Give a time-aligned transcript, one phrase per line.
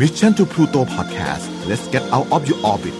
[0.00, 2.96] Mission to Pluto Podcast let's get out of your orbit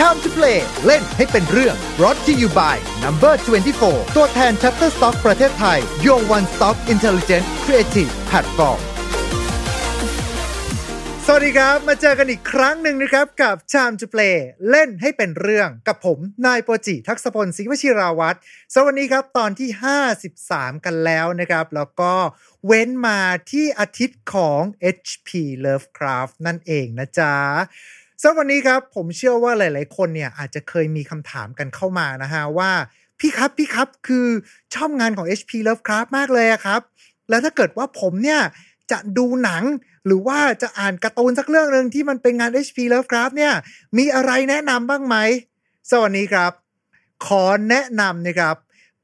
[0.00, 3.34] Time to play เล่นให้เป็นเรื่อง brought to you by Number
[3.74, 8.80] 24 ตัวแทน Shutterstock ประเทศไทย Your One Stop Intelligent Creative Platform
[11.27, 14.37] สวัสดีครับ มาเจอกันอีกครั้งหนึ่งนะครับ กับ Time to Play
[14.69, 18.37] เล่นให้เป็นเรื่องกับผม นายโปรจิทักษพลศรีวชิราวัตร
[18.75, 19.69] สวัสดีครับ ตอนที่
[20.27, 22.13] 53 กันแล้วนะครับ แล้วก็
[22.65, 23.19] เว้นมา
[23.51, 24.61] ที่อาทิตย์ของ
[24.97, 25.29] HP
[25.65, 27.35] Lovecraft นั่นเองนะจ๊ะ
[28.19, 32.71] สำหรับวันนี้ครับ ผมเชื่อว่าหลาย ๆ คนเนี่ยอาจจะเคยมีคำถามกันเข้ามานะฮะว่า
[33.19, 34.27] พี่ครับพี่ครับคือ
[34.75, 36.81] ชอบงานของ HP Lovecraft มากเลยครับ
[37.29, 38.41] แล้วถ้าเกิดว่าผมเนี่ย
[38.91, 39.63] จะดูหนัง
[40.05, 43.53] หรือว่าจะอ่านการ์ตูนสักเรื่องหนึ่งที่มันเป็นงาน HP Lovecraft เนี่ย
[43.97, 45.15] มีอะไรแนะนำบ้างไหม
[45.91, 46.51] สวัสดีครับ
[47.25, 48.57] ขอแนะนำนะครับ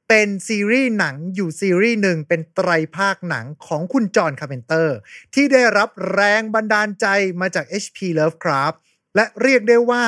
[0.09, 4.97] เป็นซีรีส์หนังอยู่ซีรีส์หนึ่งเป็นไตรภาคหนังของคุณจอห์นคาร์เพนเตอร์
[5.33, 7.07] ที่ได้รับแรงบันดาลใจ
[7.41, 8.77] มาจาก HP Lovecraft
[9.15, 10.05] และเรียกได้ว่า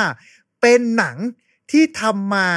[0.60, 1.16] เป็นหนัง
[1.70, 2.48] ที่ทำมา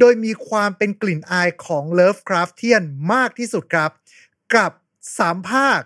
[0.00, 3.90] โดยมีความเป็นกลิ่นอายของ Lovecraftian มากที่สุดครับ
[4.54, 4.72] กับ
[5.10, 5.80] 3ภาค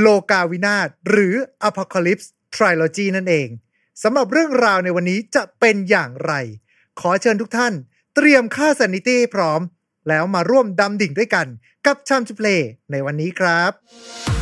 [0.00, 1.34] โลกาวินาศหรือ
[1.68, 3.48] Apocalypse Trilogy นั่นเอง
[4.02, 6.32] สำหรับเรื่องราวในวันนี้จะเป็นอย่างไร
[7.00, 7.72] ขอเชิญทุกท่าน
[8.16, 9.60] เตรียมค่าสันนิตี้พร้อม
[10.08, 11.46] แล้วมาร่วมดำดิ่งด้วยกัน
[11.86, 12.48] กับชัมจูเพล
[12.90, 14.41] ในวันนี้ครับ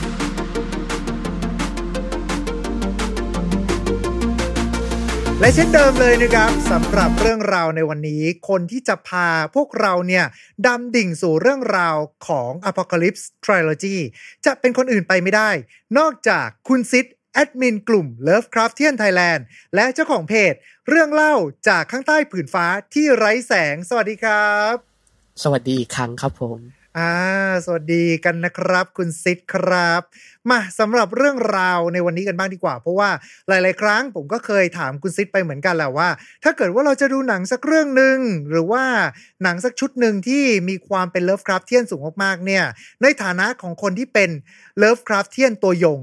[5.43, 10.25] และเช่นเดิมเลยนะครับสำหรับเรื่องราวในวันนี้ คนที่จะพาพวกเราเนี่ย
[10.67, 11.97] ดำดิ่งสู่เรื่องราว
[12.29, 13.97] ของ Apocalypse Trilogy
[14.47, 15.51] จะเป็นคนอื่นไปไม่ได้
[15.99, 19.41] นอกจากคุณซิดแอดมินกลุ่ม Lovecraftian Thailand
[19.75, 20.55] และเจ้าของเพจ
[20.89, 21.35] เรื่องเล่า
[21.69, 24.75] จากข้างใต้ผืนฟ้าที่ไร้แสง สวัสดีครับ
[25.43, 26.59] สวัสดีอีกครั้งครับผม
[26.99, 27.13] อ่า
[27.65, 30.03] สวัสดีกันนะครับ คุณซิดครับ
[30.51, 33.11] มาสำหรับเรื่องราวในวันนี้กันบ้างดีกว่า เพราะว่า
[33.49, 36.09] หลาย ๆ ครั้งผมก็เคยถามคุณซิดไปเหมือนกันแหละว่า
[36.45, 38.19] ถ้าเกิดว่าเราจะดูหนังสักเรื่องหนึ่ง
[38.51, 38.85] หรือว่า
[39.43, 42.65] หนังสักชุดหนึ่งที่มีความเป็น Lovecraftian สูงมากๆเนี่ย
[43.03, 44.31] ในฐานะของคนที่เป็น
[44.79, 46.01] Lovecraftian ตัวยง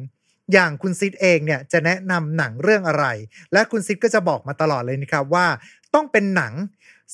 [0.54, 3.06] อย่างคุณซิดเองเนี่ยจะแนะนำหนังเรื่องอะไร
[3.54, 5.48] และคุณซิดก็จะบอกมาตลอดเลยนะครับว่า
[5.94, 6.54] ต้องเป็นหนัง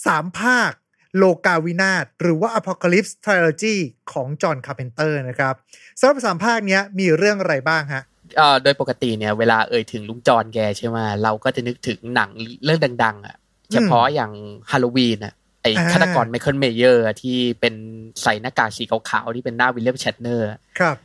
[0.05, 0.71] สามภาค
[1.17, 3.75] โลกาวินาศหรือว่า Apocalypse Trilogy
[4.11, 5.53] ของจอห์นคาร์เพนเตอร์นะครับ
[5.99, 8.03] สำหรับสามภาคเนี้ยมีเรื่องอะไรบ้างฮะ
[8.37, 12.29] เอ่อโดยปกติเนี่ยเวลาเอ่ยถึงลุงจอห์นแกใช่ไหมเราก็จะนึกถึงหนัง
[12.65, 13.35] เรื่องดัง ๆ อะ
[13.73, 14.31] เฉพาะอย่าง
[14.71, 17.73] ฮาโลวีนอะไออ่าฆาตกรไมเคิลเมเยอร์ที่เป็น
[18.21, 20.47] ใส่หน้ากากสีขาวๆที่เป็นหน้าวิลเลียมแชตเนอร์
[20.79, 20.97] ครับ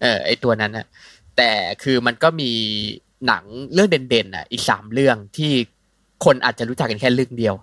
[0.00, 0.86] เออไอตัวนั้นอะ
[1.36, 1.50] แต่
[1.82, 2.50] คือมันก็มี
[3.26, 5.52] หนังเรื่องเด่นๆอะ อีกสามเรื่องที่
[6.24, 7.54] คนอาจจะรู้จักกันแค่เรื่องเดียว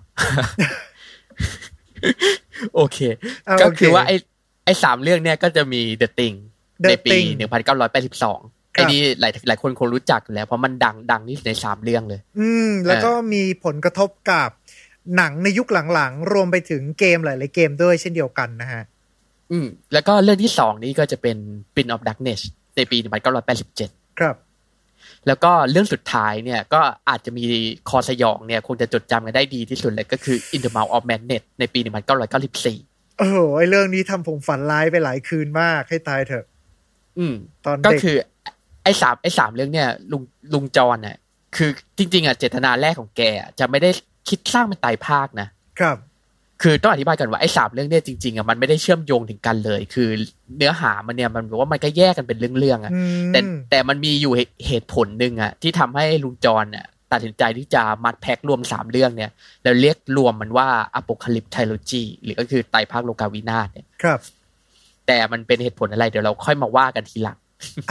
[2.76, 2.98] โอเค
[3.48, 4.12] อ่าก็โอเคคือว่าไอ
[4.66, 6.36] ไอสามเรื่องเนี่ยก็จะมี The Thing
[6.84, 8.40] The Thing ในปี หนึ่งพันเก้าร้อยแปดสิบสอง
[8.76, 14.50] ครับไอ้นี่หลายหลายคนคงรู้จักอยู่แล้วเพราะมันดังดังที่สุดในสามเรื่องเลย อืม แล้วก็มีผลกระทบกับ
[15.16, 18.84] หนังในยุคหลังๆ รวมไปถึงเกมหลายๆเกมด้วยเช่นเดียวกันนะฮะ
[19.52, 21.38] อืม แล้วก็เรื่องที่สองนี้ก็จะเป็น
[21.76, 22.42] Pin of Darkness
[22.76, 23.90] ในปีหนึ่งพันเก้าร้อยแปดสิบเจ็ด
[24.20, 24.36] ครับ
[25.28, 27.46] แล้วก็เรื่องสุดท้ายเนี่ยก็อาจจะมี
[27.90, 32.78] คอสยองเนี่ยคงจะจดจำกันได้ดีที่สุดเลยก็คือ In the Mouth of Madness ในปีหนึ่งพันเก้าร้อยเก้าสิบสี่
[33.18, 36.46] โอ้โหไอเรื่องนี้ทำผมฝันร้ายไปหลายคืนมากให้ตายเถอะ
[37.18, 37.36] อืม
[37.66, 38.18] ตอนก็เด็กคือ
[38.84, 41.18] ไอ้สามไอ้สามเรื่องเนี่ย ลุงลุงจรน่ะ
[41.56, 43.90] คือจริง ๆอะเจตนาแรกของแกอะจะไม่ได้
[44.30, 45.48] คิดสร้างเป็นไตรภาคนะ
[45.80, 45.98] ครับ
[46.62, 50.10] คือต้องอธิบายกันว่าไอ้สามเรื่องเนี่ยจริงๆอะมันไม่ได้เชื่อมโยงถึงกันเลย คือ
[50.58, 53.40] เนื้อหามันเนี่ยมันบอกว่ามันก็แยกกันเป็นเรื่องๆอะอืมแต่
[53.70, 59.32] แต่มันมีอยู่เหตุเหตุผลหนึ่งอะที่ทำให้ลุงจรอะตัดสินใจที่จะมัดแพ็ครวมสามเรื่องเนี่ย
[59.64, 64.20] แล้วเรียกรวมมันว่าอ p o c a l y p s e Trilogy หรือก็คือไตรภาคโลกาวินาศเนี่ยครับ
[65.08, 67.38] แต่มันเป็นเหตุผลอะไรเดี๋ยวเราค่อยมาว่ากันทีหลัง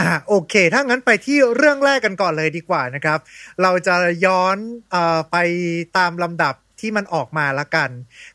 [0.01, 3.19] อ่าโอเค ถ้างั้นไปที่เรื่องแรกกันก่อนเลยดีกว่านะครับ
[3.63, 3.95] เราจะ
[4.27, 4.57] ย้อน
[4.91, 5.37] เอ่อไป
[5.97, 7.91] ตามลำดับ ที่มันออกมาละกัน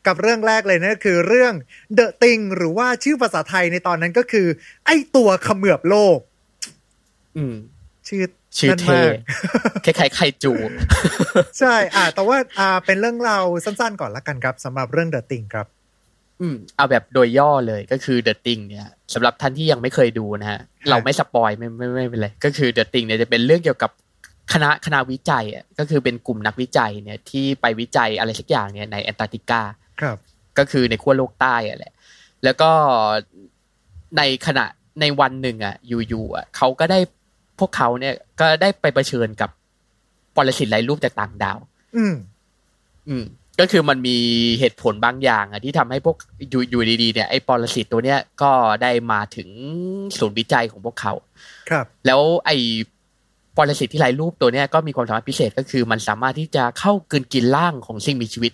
[0.06, 1.52] กับเรื่องแรกเลยนั่นก็คือเรื่อง
[1.98, 4.46] The Thing หรือว่าชื่อภาษาไทยในตอนนั้นก็คือ
[4.86, 6.18] ไอตัวเขมือบโลก
[7.36, 7.54] อืม
[8.08, 8.22] ชื่อ
[8.58, 9.12] ชื่อนั่นเท่มาก
[9.84, 10.52] คล้ายๆไคจู
[11.58, 15.66] ใช่ อ่า แต่ว่าอ่าเป็นเรื่องเราวสั้นๆก่อนละกันครับสำหรับเรื่อง The Thing ครับ
[16.40, 20.60] อืม เอาแบบโดยย่อเลยก็คือ The Thing เนี่ยสำหรับท่านที่ยังไม่เคยดูนะฮะ
[20.90, 23.90] เราไม่สปอยไม่ไม่ไม่เป็นไรก็คือ The Thing เนี่ยจะเป็นเรื่องเกี่ยวกับ
[24.52, 29.62] คณะคณะวิจัยอะก็คือเป็นกลุ่มนักวิจัยเนี่ยที่ไปวิจัยอะไรสักอย่างเนี่ยในแอนตาร์กติกา
[30.00, 30.16] ครับ
[30.58, 31.92] ก็คือในขั้วโลกใต้อะแหละ
[32.44, 32.70] แล้วก็
[34.16, 34.66] ในขณะ
[35.00, 35.74] ในวันหนึ่งอะ
[36.08, 36.98] อยู่ๆอะเขาก็ได้
[37.58, 39.50] พวกเขาเนี่ยก็ได้ไปเผชิญกับ
[40.36, 41.58] ปรสิตไร้รูปจากต่างดาว
[41.96, 42.14] อืม
[43.08, 43.24] อืม
[43.60, 44.16] ก็คือมันมี
[44.60, 46.16] เหตุผลบางอย่างอะที่ทำให้พวก
[46.50, 48.52] อยู่อยู่ดีๆเนี่ยไอ้ปรสิตตัวเนี้ยก็
[48.82, 49.48] ได้มาถึง
[50.18, 51.12] ศูนย์วิจัยของพวกเขา
[51.70, 52.56] ครับ แล้วไอ้
[53.56, 58.52] ปรสิตที่ไร้รูปตัวเนี้ยก็มีความสามารถพิเศษก็คือ มันสามารถที่จะเข้ากลืนกินร่างของสิ่งมีชีวิต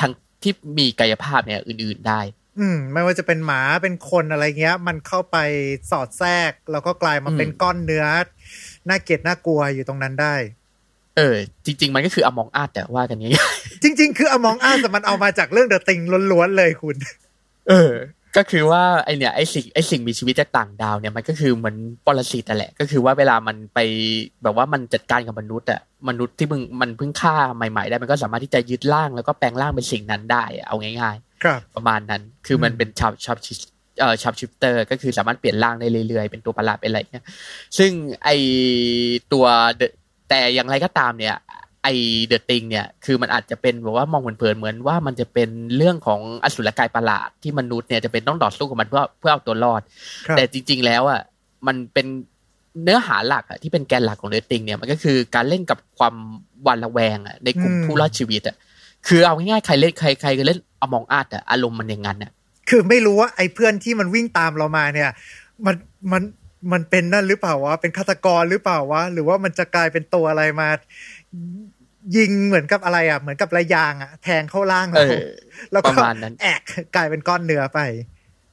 [0.00, 0.12] ทั้ง
[0.42, 2.20] ที่มีกายภาพเนี่ยอื่น ๆได้
[2.58, 5.36] อืม ไม่ว่าจะเป็นหมาเป็นคนอะไรเงี้ย มันเข้าไป
[5.90, 8.06] สอดแทรก แล้วก็กลายมาเป็นก้อนเนื้อ
[8.88, 10.34] น่าเกลียดน่ากลัวอยู่ตรงนั้นได้
[11.16, 13.34] เออ จริง ๆ มันก็คืออมองอาดแต่ว่ากันง่าย
[13.82, 16.00] จริง ๆ คืออมองอาแต่มันเอามาจากเรื่องเดอะติง
[16.32, 17.92] ล้วนๆเลยคุณๆเออ
[18.38, 21.76] ก็คือว่าไอเนี่ยไอสิ่งไอสิ่งมีชีวิตจากต่างดาวเนี่ยมันก็คือเหมือน
[22.06, 23.78] ปรสิตแต่แหละ ก็คือว่าเวลามันไป
[24.42, 33.38] แบบว่ามันจัดการกับมนุษย์อะมนุษย์ที่มึงมันเพิ่งฆ่าใหม่ๆได้มันก็สามารถที่จะยึดร่างแล้วก็แปลงร่างเป็นสิ่งนั้นได้อะเอาง่ายๆครับประมาณนั้นคือมันอืมเป็นชาบชาบ
[34.00, 37.24] เอ่อ shapeshifter ก็คือสามารถเปลี่ยนร่างได้เรื่อยๆ เป็นตัวประหลาดเป็นอะไรเงี้ย
[37.78, 37.92] ซึ่ง
[38.24, 38.28] ไอ
[39.32, 39.46] ตัว
[39.80, 39.94] The-
[40.28, 41.36] แต่อย่างไรก็ตามเนี่ย
[41.82, 41.88] ไอ
[42.26, 49.82] The Thing เนี่ยคือมันอาจจะเป็นแบบว่ามองเผินๆเหมือนว่ามันจะเป็นเรื่องของอสุรกายประหลาดที่มนุษย์เนี่ยจะเป็นต้องต่อสู้กับมันเพื่อเพื่อเอาตัวรอด
[50.26, 51.20] ครับแต่จริง ๆ แล้วอะ
[51.66, 52.06] มันเป็น
[52.82, 56.14] เนื้อหาหลักอะที่เป็นแกนหลักของ The Thing เนี่ยมันก็คือการเล่นกับความ
[56.62, 58.56] หวาดระแวงอะในกลุ่มอืมผู้รอดชีวิตอะ
[59.06, 62.32] คือเอาง่ายๆใครเล่นใครใครก็เล่น Among Us อะอารมณ์มันอย่างนั้นอะ
[62.68, 65.10] คือไม่รู้ว่าไอ้เพื่อนที่มันวิ่งตามเรามาเนี่ย
[65.66, 65.74] มัน
[66.12, 66.22] มัน
[66.72, 70.68] มันเป็นนั่นหรือเปล่าวะเป็นฆาตกรหรือเปล่าวะหรือว่ามันจะกลายเป็นตัวอะไรมา
[72.16, 75.26] ยิงเหมือนกับอะไรอะ เหมือนกับระยางอะ แทงเข้าร่างเอเราเออ
[75.72, 76.60] แล้วก็ประมาณนั้นแล้วก็
[76.96, 77.80] กลายเป็นก้อนเนื้อไป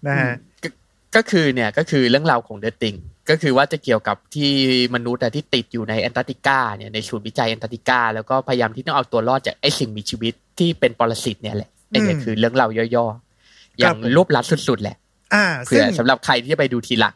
[0.08, 0.34] นะฮะ
[0.64, 0.70] ก็
[1.16, 2.96] ก็คือเนี่ยก็คือเรื่องราวของ The Thing
[3.30, 4.52] ก็คือว่าจะเกี่ยวกับที่
[4.96, 14.98] มนุษย์อะที่ติดอยู่ในแอนตาร์กติกาเนี่ยในศูนย์วิจัยแอนตาร์กติกา แล้วก็พยายามที่ต้องเอาตัวรอดจากไอ้สิ่งมีชีวิตที่เป็นปรสิตเนี่ยแหละไอ้เนี่ยอืมคือเรื่องราวย่อๆอย่างครับผมรวบลัดสุดๆแหละ
[15.34, 17.16] อ่าเผื่ซึ่องสำหรับใครที่จะไปดูทีหลัง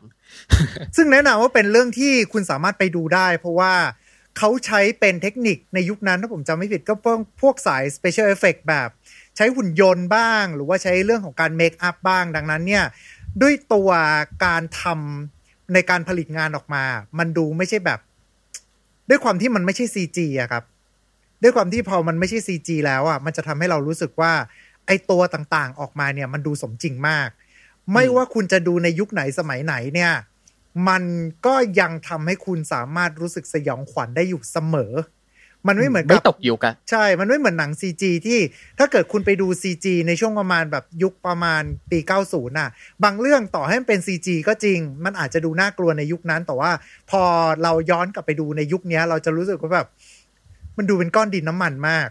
[0.95, 3.71] ซึ่งแนะนำว่าเป็นเรื่องที่คุณสามารถไปดูได้ เพราะว่า
[4.39, 8.89] เขาใช้เป็นเทคนิคในยุคนั้นถ้าผมจำไม่ผิดก็พวกพวกสาย Special Effect แบบ
[9.35, 12.85] ใช้หุ่นยนต์บ้าง หรือว่าใช้เรื่องของการเมคอัพบ้าง ดังนั้นเนี่ย
[13.41, 13.89] ด้วยตัว
[14.45, 16.83] การทำในการผลิตงานออกมา
[17.19, 17.99] มันดูไม่ใช่แบบ
[19.09, 20.63] ด้วยความที่มันไม่ใช่ CG อะครับ
[21.43, 24.33] ด้วยความที่พอมันไม่ใช่ CG แล้วอะมันจะทำให้เรารู้สึกว่า
[24.85, 27.29] ไอตัวต่างๆออกมาเนี่ย มันดูสมจริงมาก
[27.93, 30.11] ไม่ว่าคุณจะดูในยุคไหนสมัยไหนเนี่ย
[30.87, 31.03] มัน
[31.45, 34.93] ก็ยังทำให้คุณสามารถรู้สึกสยองขวัญได้อยู่เสมอ
[35.67, 38.39] มันไม่เหมือนไม่กับตกยุคอะใช่ มันไม่เหมือนหนัง CG ที่
[38.79, 42.69] ถ้าเกิดคุณไปดู CG ในช่วงประมาณแบบยุคประมาณปี90น่ะ
[43.03, 46.71] บางเรื่องต่อให้มันเป็น CG ก็จริง มันอาจจะดูน่ากลัวในยุคนั้นแต่ว่า
[47.11, 47.21] พอ
[47.63, 49.87] เราย้อนกลับไปดูในยุคเนี้ยเราจะรู้สึกว่าแบบ
[50.77, 52.09] มันดูเป็นก้อนดินน้ำมันมาก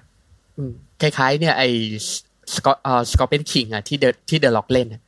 [0.56, 1.68] อืมคล้ายๆ เนี่ยไอ้
[2.54, 5.02] สกอเอ่อสกอร์เปนคิงอะที่เดที่เดอะล็อกเล่นอะ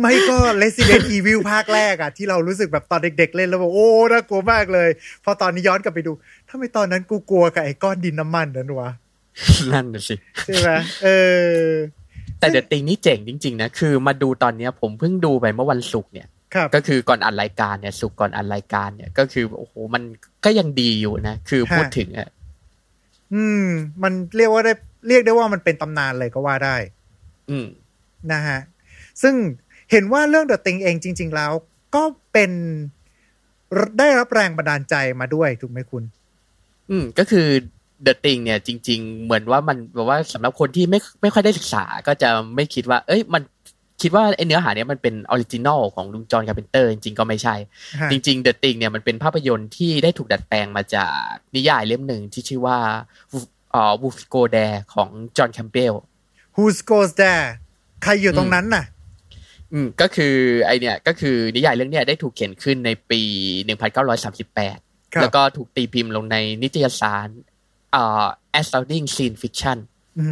[0.00, 4.88] ไม่ก็ Resident Evil ภาคแรกอะที่เรารู้สึกแบบตอนเด็ก ๆ เล่นแล้วบอกโอ้น่ากลัวมากเลย
[5.24, 6.12] พอตอนนี้ย้อนกลับไปดู
[6.48, 8.90] ทำไมตอนนั้นกูกลัวกับไอ้ก้อนดินน้ำมันนั่นวะ
[9.72, 10.14] นั่นน่ะสิ
[10.46, 10.70] ใช่ไหม
[11.04, 11.08] เอ
[11.62, 11.68] อ
[12.38, 20.02] แต่เดอะติงนี่เจ๋งจริง ๆ นะ คือมาดูตอนเนี้ย ผมเพิ่งดูไปเมื่อวันศุกร์เนี่ยครับก็คือก่อนอัดรายการเนี่ยสุกร์ก่อนอัดรายการเนี่ยก็คือโอ้โหมัน
[20.44, 22.28] ก็ยังดีอยู่นะ คือพูดถึงอะ
[23.34, 23.64] อืม
[24.02, 24.72] มันเรียกว่าได้
[25.08, 26.76] เรียกได้ว่ามันเป็นตำนานเลยก็ว่าได้
[27.50, 27.66] อืม
[28.32, 28.60] นะฮะ
[29.22, 29.34] ซึ่ง
[29.90, 31.52] เห็นว่าเรื่อง The Thing เองจริง ๆ แล้ว
[31.94, 32.02] ก็
[32.32, 32.50] เป็น
[33.98, 36.04] ได้รับแรงบันดาลใจมาด้วยถูกไหมคุณ
[36.90, 37.46] อืม ก็คือ
[38.06, 43.42] The Thing เนี่ยจริง ๆ เหมือนว่ามันแบบว่าสำหรับคนที่ไม่ไม่ค่อยได้ศึกษาก็จะไม่คิดว่า เอ้ย มัน
[44.02, 47.54] คิดว่าไอเนื้อหาเนี้ยมันเป็น original ของลุงจอห์นคาร์เพนเตอร์จริงๆก็ไม่ใช่
[48.00, 51.14] ฮะจริงๆ The Thing เนี่ยมันเป็นภาพยนตร์ที่ได้ถูกดัดแปลงมาจาก
[51.54, 52.78] นิยายเล่มหนึ่งที่ชื่อว่า
[53.28, 54.58] เอ่อวูฟโกแด
[54.94, 55.94] ของจอห์นแคมเบล
[56.56, 57.46] Who's goes there
[58.02, 58.84] ใครอยู่ตรงนั้นน่ะ
[59.72, 60.34] อืมก็คือ
[60.64, 63.20] ไอเนี่ยก็คือนิยายเรื่องเนี้ยได้ถูกเขียนขึ้นในปี
[63.78, 67.28] 1938ครับแล้วก็ถูกตีพิมพ์ลงในนิตยสาร
[67.92, 68.26] เอ่อ
[68.58, 69.78] Astounding Science Fiction
[70.20, 70.28] อื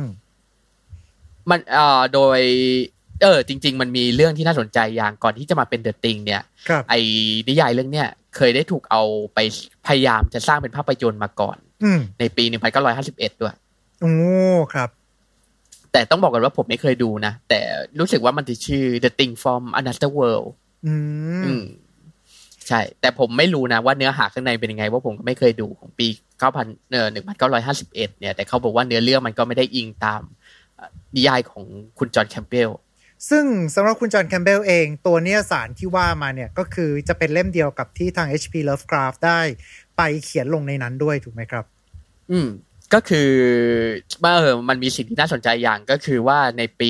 [0.00, 0.02] ม
[1.50, 2.40] มันเอ่อโดย
[3.22, 6.94] เออ จริง ๆ มันมีเรื่องที่น่าสนใจอย่างก่อนที่จะมาเป็น The Thing เนี่ยครับไอ
[7.48, 9.02] นิยายเรื่องเนี้ยเคยได้ถูกเอา
[9.34, 9.38] ไป
[9.86, 12.44] พยายามจะสร้างเป็นภาพยนตร์มาก่อน อืมในปี
[12.92, 13.54] 1951ด้วย
[14.00, 14.12] โอ้
[14.72, 14.88] ครับ
[15.92, 17.60] แต่ต้องบอกกันว่าผมไม่เคยดูนะ แต่
[18.00, 20.48] รู้สึกว่ามันจะชื่อ The Thing from Another World
[20.86, 20.94] อื
[21.44, 21.62] อืมม
[22.68, 26.06] ใช่ แต่ผมไม่รู้นะว่าเนื้อหาข้างในเป็นยังไงว่าะผมก็ไม่เคยดูของปี
[26.48, 27.08] 9,000เอ่อ
[27.54, 30.22] 1951เนี่ย แต่เขาบอกว่าเนื้อเรื่องมันก็ไม่ได้อิงตาม
[30.76, 31.64] เอ่อนิยายของ
[31.98, 32.70] คุณจอห์นแคมเบล
[33.30, 33.44] ซึ่ง
[33.74, 39.40] สำหรับคุณจอห์นแคมเบลเองตัวเนี้ยสารที่ว่ามาเนี่ย ก็คือจะเป็นเล่มเดียวกับที่ทาง HP Lovecraft ได้
[39.98, 41.64] ไปเขียนลงในนั้นด้วยถูกไหมครับ
[42.30, 42.48] อืม
[42.94, 43.30] ก็คือ
[44.22, 46.88] ว่าเออมันมีสิ่งที่น่าสนใจอย่างก็คือว่าในปี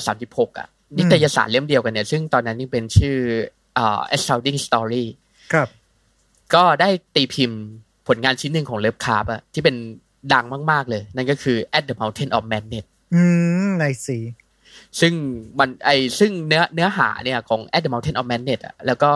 [0.00, 0.68] 1936 อะ
[0.98, 3.16] นิตยสารเล่มเดียวกันเนี่ย ซึ่งตอนนั้นนี่เป็นชื่อ
[3.74, 5.04] เอ่อ Astounding Story
[5.52, 5.68] ครับ
[6.54, 7.60] ก็ได้ตีพิมพ์
[8.08, 9.76] ผลงานชิ้นหนึ่งของเลิฟคาร์บอะที่เป็น
[10.32, 13.22] ดังมาก ๆ เลย นั่นก็คือ At the Mountain of Madness อื
[13.66, 14.18] มในสี
[15.00, 15.12] ซึ่ง
[15.58, 19.10] มันไอซึ่งเนื้อเนื้อหาเนี่ยของ At the Mountain of Madness อะแล้วก็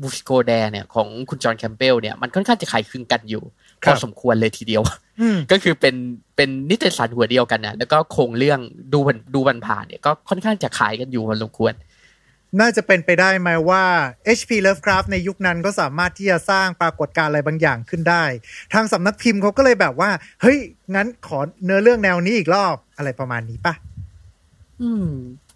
[0.00, 3.42] b u s c o d a เนี่ยของคุณจอห์นแคมเปลเนี่ยมันค่อนข้างจะคล้ายคลึงกันอยู่
[3.84, 4.82] พอสมควรเลยทีเดียว
[5.20, 5.94] อืมก็คือเป็น
[6.36, 8.60] เป็นนิตยสารหัวเดียวกันนะแล้วก็โครงเรื่อง
[8.92, 11.72] ดูผ่านดูผ่านผ่านๆเนี่ยก็ค่อนข้างจะขายกันอยู่พอสมควร
[12.60, 13.84] น่าจะเป็นไปได้ไหมว่า
[14.38, 18.24] HP Lovecraft ในยุคนั้นก็สามารถที่จะสร้างปรากฏการณ์อะไรบางอย่างขึ้นได้
[18.72, 20.10] ทางสำนักพิมพ์เขาก็เลยแบบว่า
[20.42, 20.58] เฮ้ย
[20.94, 23.74] งั้นขอเนื้อเรื่องแนวนี้อีกรอบอะไรประมาณนี้ปะ
[24.82, 25.08] อืม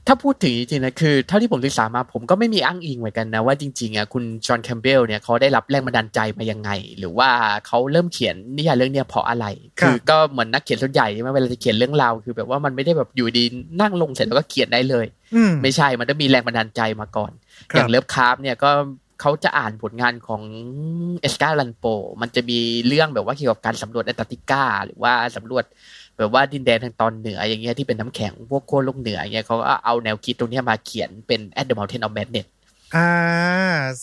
[0.09, 7.31] ถ้าพูดถึงจริงๆนะคือเท่าที่ผมศึกษามาผมก็ไม่มีอ้างอิงเหมือนกันนะ ว่าจริงๆอะคุณจอห์นแคมเบลเนี่ยเขาได้รับแรงบันดาลใจมายังไง หรือว่า
[7.67, 9.47] เขาเริ่มเขียนนิยายเรื่องเนี้ยเพราะอะไร
[9.81, 13.45] ครับคือก็เหมือนนักเขียนส่วนใหญ่ใช่ไหมเวลาจะเขียนเรื่องราวคือแบบว่ามันไม่ได้แบบอยู่ดี
[13.81, 17.33] นั่งลงเสร็จแล้วก็เขียนได้เลยอืมไม่ใช่มันต้องมีแรงบันดาลใจมาก่อน
[17.71, 18.71] ครับอย่าง Lovecraft เนี่ยก็
[19.21, 20.43] เขาจะอ่านผลงานของ
[21.21, 21.85] Edgar Allan Poe
[22.21, 25.65] มันจะมีเรื่องแบบว่าเกี่ยวกับการสำรวจแอนตาร์กติกา หรือว่าสำรวจ
[26.19, 32.47] แบบว่าดินแดนทางตอนเหนืออย่างเงี้ยที่เป็นน้ำแข็งพวกขั้วโลกเหนืออย่างเงี้ยเขาก็เอาแนวคิดตรงเนี้ยมาเขียนเป็น At the Mountain of Madness
[32.97, 33.11] อ่า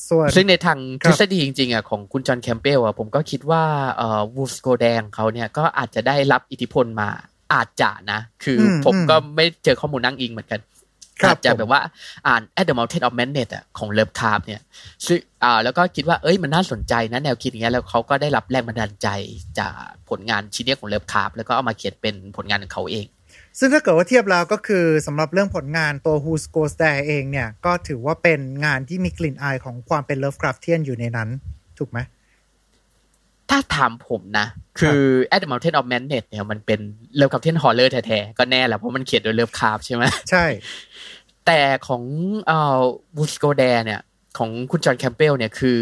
[0.10, 3.64] ส่วนซึ่งในทางครัทบฤษฎีจริงๆอะของคุณจอห์นแคมเปลอะผมก็คิดว่า
[3.98, 7.10] เอ่อวูสโกแดงเขาเนี่ยก็อาจจะได้รับอิทธิพลมา
[7.54, 10.83] อาจจะนะ คืออมผมอืมก็ไม่เจอข้อมูลอ้างอิงเหมือนกันครับ
[11.22, 11.82] อาจจะผมแบบว่า
[12.28, 14.62] อ่าน At the Mountain of Madness อะของ Lovecraft เนี่ย
[15.06, 19.08] ซึ่งอ่าแล้วก็คิดว่าเอ้ยมันน่าสนใจนะแนวคิดอย่างเงี้ยแล้วเขาก็ได้รับแรงบันดาลใจ
[19.60, 19.74] จาก
[20.10, 23.06] ผลงานชิ้นเนี้ยของ Lovecraft แล้วก็เอามาเขียนเป็นผลงานของเขาเอง
[23.60, 31.30] ซึ่งถ้าเกิดว่าเทียบแล้วก็คือสำหรับเรื่องผลงานตัว Who's Goes There เองเนี่ยก็ถือว่าเป็นงานที่มีกลิ่นอายของความเป็น Lovecraftian อยู่ในนั้น
[31.80, 32.00] ถูกไหม
[33.50, 34.48] ถ้าถามผมนะ
[34.80, 36.80] คือ At the Mountain of Madness เนี่ยมันเป็น
[37.16, 40.46] Lovecraftian horror แท้ๆ ก็แน่แหละเพราะมันเขียนโดย Lovecraft ใช่ไหมใช่
[41.46, 42.04] แต่ของ
[42.48, 42.80] เอ่อ
[43.16, 44.02] บูสโกแดเนี่ย
[44.38, 45.82] ของคุณจอห์นแคมเปลเนี่ยคือ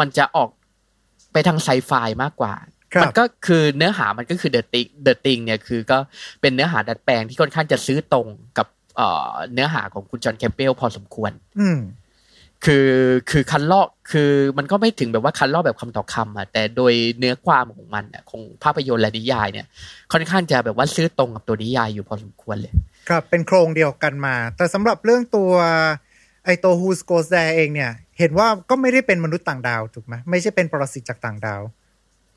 [0.00, 0.48] มันจะออก
[1.32, 1.92] ไปทางไซไฟ
[2.22, 2.54] มากกว่า
[2.92, 5.98] ครับมัก็คือเนื้อหามันก็คือ The Thing The Thing เนี่ยคือก็
[6.40, 8.26] เป็นเนื้อหาดัดแปลงที่ค่อนข้างจะซื่อตรง
[8.58, 8.66] กับ
[8.96, 11.80] เอ่อเนื้อหาของคุณจอห์นแคมเปลพอสมควร อืม
[12.64, 12.88] คือ
[13.30, 19.66] คือคันลอกคือมันก็ไม่ถึงแบบว่าคันลอกแบบคำต่อคำอะแต่โดยเนื้อความของมันอะของภาพยนตร์และนิยายเนี่ย
[20.12, 22.72] ค่อนข้างจะแบบว่าซื้อตรงกับตัวนิยายอยู่พอสมควรเลย
[23.08, 25.50] ครับเป็นโครงเดียวกันมา แต่สำหรับเรื่องตัว
[26.44, 31.62] ไอตัว Who's Goes There เองเนี่ย เห็นว่าก็ไม่ได้เป็นมนุษย์ต่างดาวถูกไหมไม่ใช่เป็นปรสิตจากต่างดาว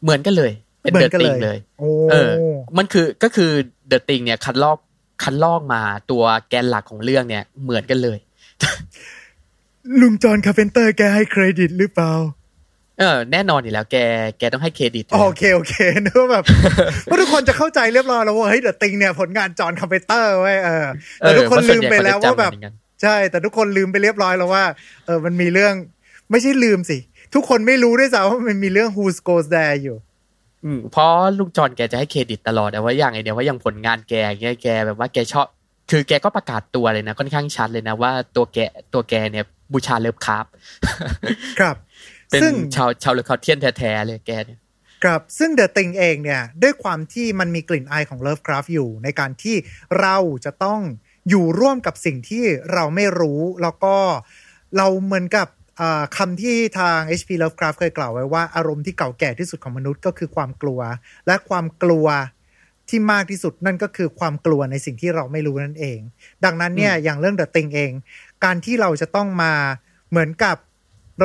[0.04, 2.32] เหมือนกันเลย เป็นเหมืเดอนอะกันติเลงยเลยโอ้เออ
[2.78, 3.52] มันคือก็คือ
[3.88, 4.78] The Thing เนี่ยคัดลอก
[5.24, 8.18] คัดลอกมาตัวแกนหลักของเรื่องเนี่ยเหมือนกันเลย
[10.02, 12.14] ลุงจอห์นคาร์เพนเตอร์แกให้เครดิตหรือเปล่า
[13.00, 13.98] เออ แน่นอนอยู่แล้วแก
[14.40, 16.44] แกต้องให้เครดิตอยู่แล้วโอเคโอเคนึกว่าแบบ
[17.10, 20.86] ว่าทุกคนจะเข้าใจเรียบร้อยแล้วว่าเฮ้ย The Thing เนี่ยผลงานจอห์นคาร์เพนเตอร์เว้ยเออ
[21.20, 24.64] แต่ทุกคนเออเพราะส่ลืวนใหญ่ลืมไปแล้วเขาจะว่าจำกันอย่งนั้นใช่ แต่ทุกคนลืมไปเรียบร้อยแล้วว่า
[25.06, 25.74] เออมันมีเรื่อง
[26.32, 26.98] ไม่ใช่ลืมสิ
[27.36, 29.98] ทุกคนไม่รู้ด้วยซ้ำว่ามันมีเรื่อง Who's Goes There อยู่
[30.66, 35.48] อืมเพราะลุงจอนแกจะให้เครดิตตลอดแต่ว่าอย่างไอเดียว่าอย่างผลงานแกเงี้ยแกแบบว่าแกชอบ
[35.92, 38.58] คือแกก็ประกาศตัวเลยนะค่อนข้างชัดเลยนะว่าตัวแก
[38.94, 40.46] ตัวแกเนี่ย บูชา Lovecraft
[41.60, 41.76] ครับ
[42.30, 44.60] เป็นซึ่งชาวชาว Lovecraftian แท้ๆเลยแกเนี่ย
[45.04, 49.56] ครับซึ่ง The Thing เองเนี่ย ด้วยความที่มันมีกลิ่นอายของ Lovecraft อยู่ ในการที่
[50.02, 50.82] เราจะต้อง
[51.30, 53.96] อยู่ร่วมกับสิ่งที่เราไม่รู้ แล้วก็
[54.78, 55.48] เราเหมือนกับ
[55.80, 57.30] อ่าคำที่ทาง H.P.
[57.42, 60.80] Lovecraft เคยกล่าวไว้ว่าอารมณ์ที่เก่าแก่ที่สุดของมนุษย์ก็คือความกลัว
[61.28, 62.08] และความกลัว
[62.90, 66.00] ที่มากที่สุดนั่นก็คือความกลัวในสิ่งที่เราไม่รู้นั่นเอง
[66.46, 67.92] ดังนั้นเนี่ยอย่างเรื่อง The Thing เอง
[68.44, 69.54] การที่เราจะต้องมา
[70.10, 70.58] เหมือนกับ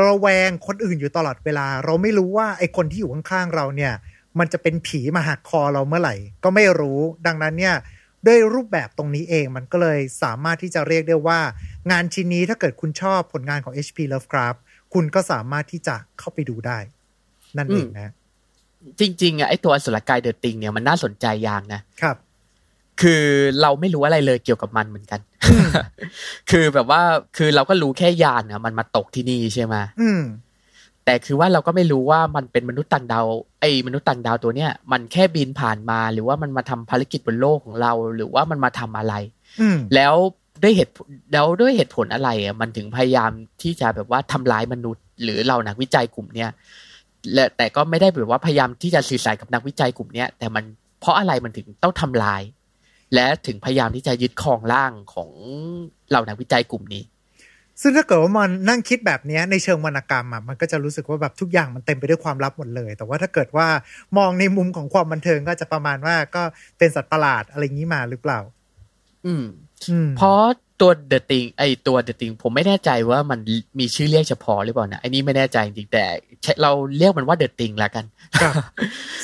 [0.07, 3.93] ระแวงคนอื่นอยู่ตลอดเวลา เราไม่รู้ว่าไอ้คนที่อยู่ข้างๆเราเนี่ย
[4.39, 7.77] มันจะเป็นผีมาหักคอเราเมื่อไหร่ ก็ไม่รู้ ดังนั้นเนี่ย
[8.27, 11.41] ด้วยรูปแบบตรงนี้เองมันก็เลยสามารถที่จะเรียกได้ว่า
[11.91, 14.59] งานชิ้นนี้ถ้าเกิดคุณชอบผลงานของ HP Lovecraft
[14.95, 16.79] คุณก็สามารถที่จะเข้าไปดูได้
[17.59, 18.13] นั่นเองนะ
[19.01, 22.17] จริงๆอะไอตัวอสุรกายเดอะติงเนี่ยมันน่าสนใจอย่างนะครับ
[23.03, 23.23] คือ
[23.63, 25.21] เราไม่รู้อะไรเลยเกี่ยวกับมันเหมือนกัน
[26.51, 27.03] คือแบบว่า
[27.37, 30.23] คือเราก็รู้แค่ยานอะมันมาตกที่นี่ใช่ไหมอืม
[31.05, 33.27] แต่คือว่าเราก็ไม่รู้ว่ามันเป็นมนุษย์ต่างดาว
[33.61, 39.15] ไอ้มนุษย์ต่างดาวตัวเนี้ยมันแค่บินผ่านมาหรือว่ามันมาทำภารกิจบนโลกของเรา หรือว่ามันมาทำอะไร
[39.61, 40.15] อืมแล้ว
[40.63, 40.93] ด้วยเหตุ
[41.33, 43.31] แล้วด้วยเหตุผลอะไรอะมันถึงพยายาม
[43.63, 46.51] ที่จะแบบว่าทำร้ายมนุษย์ หรือเรานักวิจัยกลุ่มเนี้ย
[47.33, 50.65] และแต่ก็ไม่ได้แบบว่าพยายามที่จะสื่อสารกับนักวิจัยกลุ่มเนี้ยแต่มัน
[51.01, 52.43] เพราะอะไรมันถึงต้องทำลาย
[53.15, 55.31] และถึงพยายามที่จะยึดครองร่างของ
[56.11, 57.03] เหล่านักวิจัยกลุ่มนี้
[57.81, 63.67] ซึ่งถ้าเกิดว่ามันนั่งคิดแบบเนี้ยในเชิงวรรณกรรมอะมันก็จะรู้สึกว่าแบบทุกอย่างมันเต็มไปด้วยความลับหมดเลย แต่ว่าถ้าเกิดว่า
[64.19, 66.43] มองในมุมของความบันเทิงก็จะประมาณว่าก็
[66.79, 68.41] เป็นสัตว์ประหลาดอะไรอย่างนี้มาหรือเปล่า
[69.27, 69.45] อืม
[69.91, 70.41] อืมเพราะ
[70.81, 73.39] ตัวเดอะติงไอตัวเดอะติงผมไม่แน่ใจว่ามัน
[73.79, 76.05] มีชื่อเรียกเฉพาะหรือเปล่านะไอันนี้ไม่แน่ใจจริงๆแต่
[76.63, 78.05] เราเรียกมันว่าเดอะติงละกัน
[78.43, 78.55] ครับ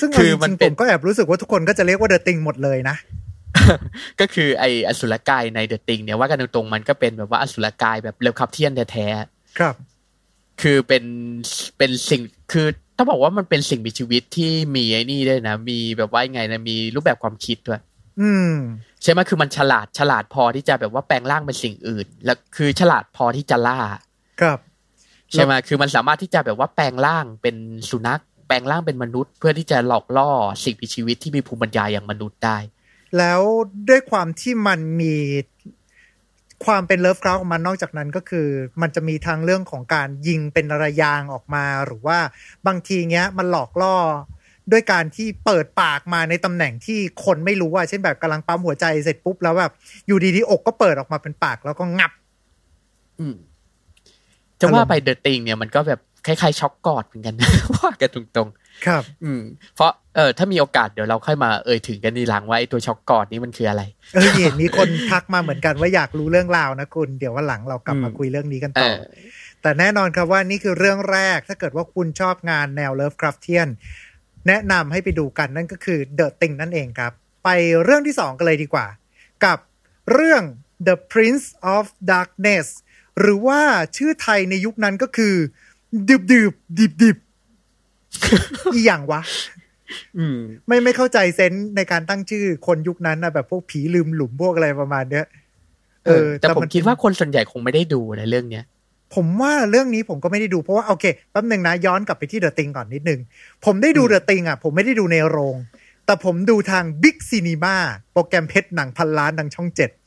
[0.01, 2.97] ซึ่งคืคืออมัมันนเป็เป็นนก็แอบรู้สึกว่าทุกคนก็จะเรียกว่าเดอะติงหมดเลยนะ
[4.21, 9.75] ก็คือไออสุรกายในเดอะติงเนี่ยว่ากันตรงๆมันก็เป็นแบบว่าอสุรกายแบบเร็วคับเทียนแท้ๆครับ
[10.63, 11.05] คือเป็น
[11.79, 12.21] เป็นสิ่ง
[12.53, 17.81] คือต้องบอกว่ามันเป็นสิ่งมีชีวิตที่มีไอ้นี่ด้วยนะ มีแบบว่ายังไงนะมีรูปแบบความคิดด้วย
[18.21, 18.55] อืม
[19.03, 23.79] ใช่ไหมคือมันฉลาดฉลาดพอที่จะแบบว่าแปลงร่างเป็นสิ่งอื่น แล้วคือฉลาดพอที่จะล่า
[24.41, 24.59] ครับ
[25.33, 27.57] ใช่ไหมคือมันสามารถที่จะแบบว่าแปลงร่างเป็น
[27.91, 30.31] สุนัข แปลงร่างเป็นมนุษย์ เพื่อที่จะหลอกล่อ
[30.65, 32.59] สิ่งมีชีวิตที่มีภูมิปัญญาอย่างมนุษย์ได้
[33.19, 33.41] แล้ว
[33.89, 35.17] ด้วยความที่มันมี
[36.65, 38.47] ความเป็นเลิฟคราฟของมันนอกจากนั้นก็คือ
[38.81, 42.19] มันจะมีทางเรื่องของการยิงเป็นระยางออกมาหรือว่า
[42.67, 43.97] บางทีเงี้ยมันหลอกล่อ
[44.73, 49.73] ด้วยการที่เปิดปากมาในตำแหน่งที่คนไม่รู้ว่าเช่นแบบกำลังปั๊มหัวใจเสร็จปุ๊บแล้วแบบ
[50.07, 52.13] อยู่ดีๆอกก็เปิดออกมาเป็นปากแล้วก็งับ
[53.19, 53.35] อืม
[54.61, 57.35] จะว่าไปเดอะติงเนี่ยมันก็แบบคล้ายๆช็อกกอดเหมือนกัน
[57.77, 59.43] ว่ากันตรงๆ ครับ อืม
[59.75, 63.83] เพราะเออถ้ามีโอกาสเดี๋ยวเราค่อยมาเอ่ยถึงกันทีหลังว่าไอ้ตัวช็อกกอดนี้มันคืออะไร
[64.15, 69.03] เออเห็นมีคนทักมาเหมือนกันว่าอยากรู้เรื่องราวนะคุณ เดี๋ยววันหลังเรากลับมาอืมคุยเรื่องนี้กันต่อเออ
[69.63, 73.69] แต่แน่นอนครับว่านี่คือเรื่องแรก ถ้าเกิดว่าคุณชอบงานแนว Lovecraftian
[74.49, 77.13] แนะนำให้ไปดูกันนั่นก็คือ The Thing นั่นเองครับ
[77.45, 77.49] ไป
[77.85, 78.87] เรื่องที่สองกันเลยดีกว่า
[79.45, 79.59] กับ
[80.13, 80.43] เรื่อง
[80.87, 82.67] The Prince of Darkness
[83.21, 83.61] หรือว่า
[83.97, 85.35] ชื่อไทยในยุคนั้นก็คือ
[86.09, 87.17] ดิบดิบดิบดิบ
[88.75, 89.21] อีอย่างวะ
[90.19, 95.27] อืมไม่ไม่เข้าใจเซนส์ในการตั้งชื่อคนยุคนั้นนะแบบพวกผีลืมหลุมพวกอะไรประมาณเนี้ย
[96.07, 98.65] เออ แต่ผมนคิดว่าคนส่วนใหญ่คงไม่ได้ดูในเรื่องเนี้ย
[99.15, 103.21] ผมว่าเรื่องนี้ผมก็ไม่ได้ดูเพราะว่าโอเคแป๊บหนึ่งนะย้อนกลับไปที่เดอะติงก่อนนิดนึง
[103.65, 105.57] ผมได้ดูอืมเดอะติงอะ ผมไม่ได้ดูในโรง
[106.07, 107.77] แต่ผมดูทางบิ๊กซีนีมา
[108.13, 110.00] โปรแกรมเพชรหนังพันล้านทางช่องเจ็ดอืม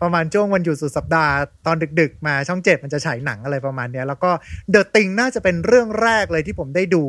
[0.00, 1.32] ประมาณช่วงวันหยุดสุดสัปดาห์
[1.66, 4.30] ตอนดึกๆ มาช่องเจ็ดมันจะฉายหนังอะไรประมาณเนี้ย แล้วก็
[4.70, 7.04] The Thing น่าจะเป็นเรื่องแรกเลยที่ผมได้ดู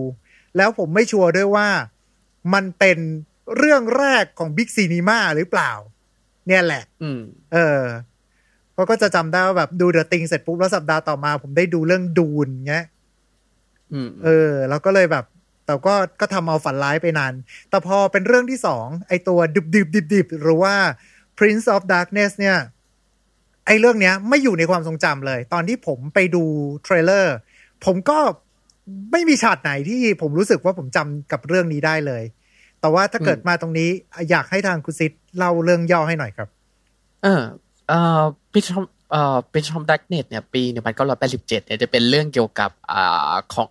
[0.57, 1.67] แล้วผมไม่ชัวร์ด้วยว่า
[2.53, 2.97] มันเป็น
[3.57, 5.71] เรื่องแรกของ Big Cinema หรือเปล่า
[6.47, 7.19] เนี่ยแหละอืม
[7.53, 7.81] เออ
[8.73, 12.85] เพราะก็จะจำได้ว่าแบบดู The Thing เสร็จปุ๊บแล้วสัปดาห์ต่อมา ผมได้ดูเรื่อง Dune เงี้ย
[13.93, 15.25] อืมเออ แล้วก็เลยแบบ
[15.65, 17.33] แต่ก็ก็ทำเอาฝันร้ายไปนาน
[17.69, 20.75] แต่พอเป็นเรื่องที่สองไอตัวดิบดิบดิบดิบหรือว่า
[21.37, 22.57] Prince of Darkness เนี่ย
[23.65, 26.43] ไอเรื่องเนี้ยไม่อยู่ในความทรงจำเลย ตอนที่ผมไปดู
[26.83, 27.35] trailer
[27.85, 28.17] ผมก็
[29.11, 32.23] ไม่มีฉากไหนที่ผมรู้สึกว่าผมจำกับเรื่องนี้ได้เลย
[32.81, 33.89] แต่ว่าถ้าเกิดมาตรงนี้
[34.29, 36.49] อยากให้ทางคุณซิดเล่าเรื่องย่อให้หน่อยครับ
[37.23, 37.41] เออ
[37.87, 38.21] เอ่อ
[38.53, 43.67] Prince of เอ่อ Prince of Darkness เนี่ยปีหนึ่งพันเก้าร้อยแปดสิบเจ็ดเนี่ยจะเป็นเรื่องเกี่ยวกับอ่าของ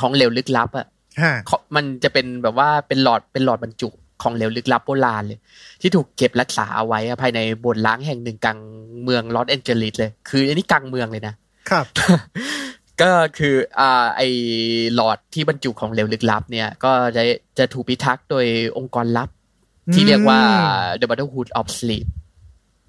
[0.00, 0.86] ของเหลวลึกลับอะ
[1.22, 3.88] ฮะของมันจะเป็นแบบว่าเป็นหลอดเป็นหลอดบรรจุ
[4.22, 5.38] ของเหลวลึกลับโบราณเลย
[5.80, 8.58] ที่ถูกเก็บรักษาเอาไว้อะภายในโบสถ์ล้างแห่งหนึ่งกลาง
[9.02, 11.34] เมืองลอสแอนเจลิสเลย คืออันนี้กลางเมืองเลยนะ
[11.70, 11.84] ครับ
[13.02, 14.22] ก็คืออ่าไอ
[14.94, 17.22] หลอดที่บรรจุของเหลวลึกลับเนี่ย ก็จะ
[17.58, 19.28] จะถูกพิทักษ์โดยองค์กรลับ
[19.94, 20.40] ที่เรียกว่า
[21.00, 22.06] The Brotherhood of Sleep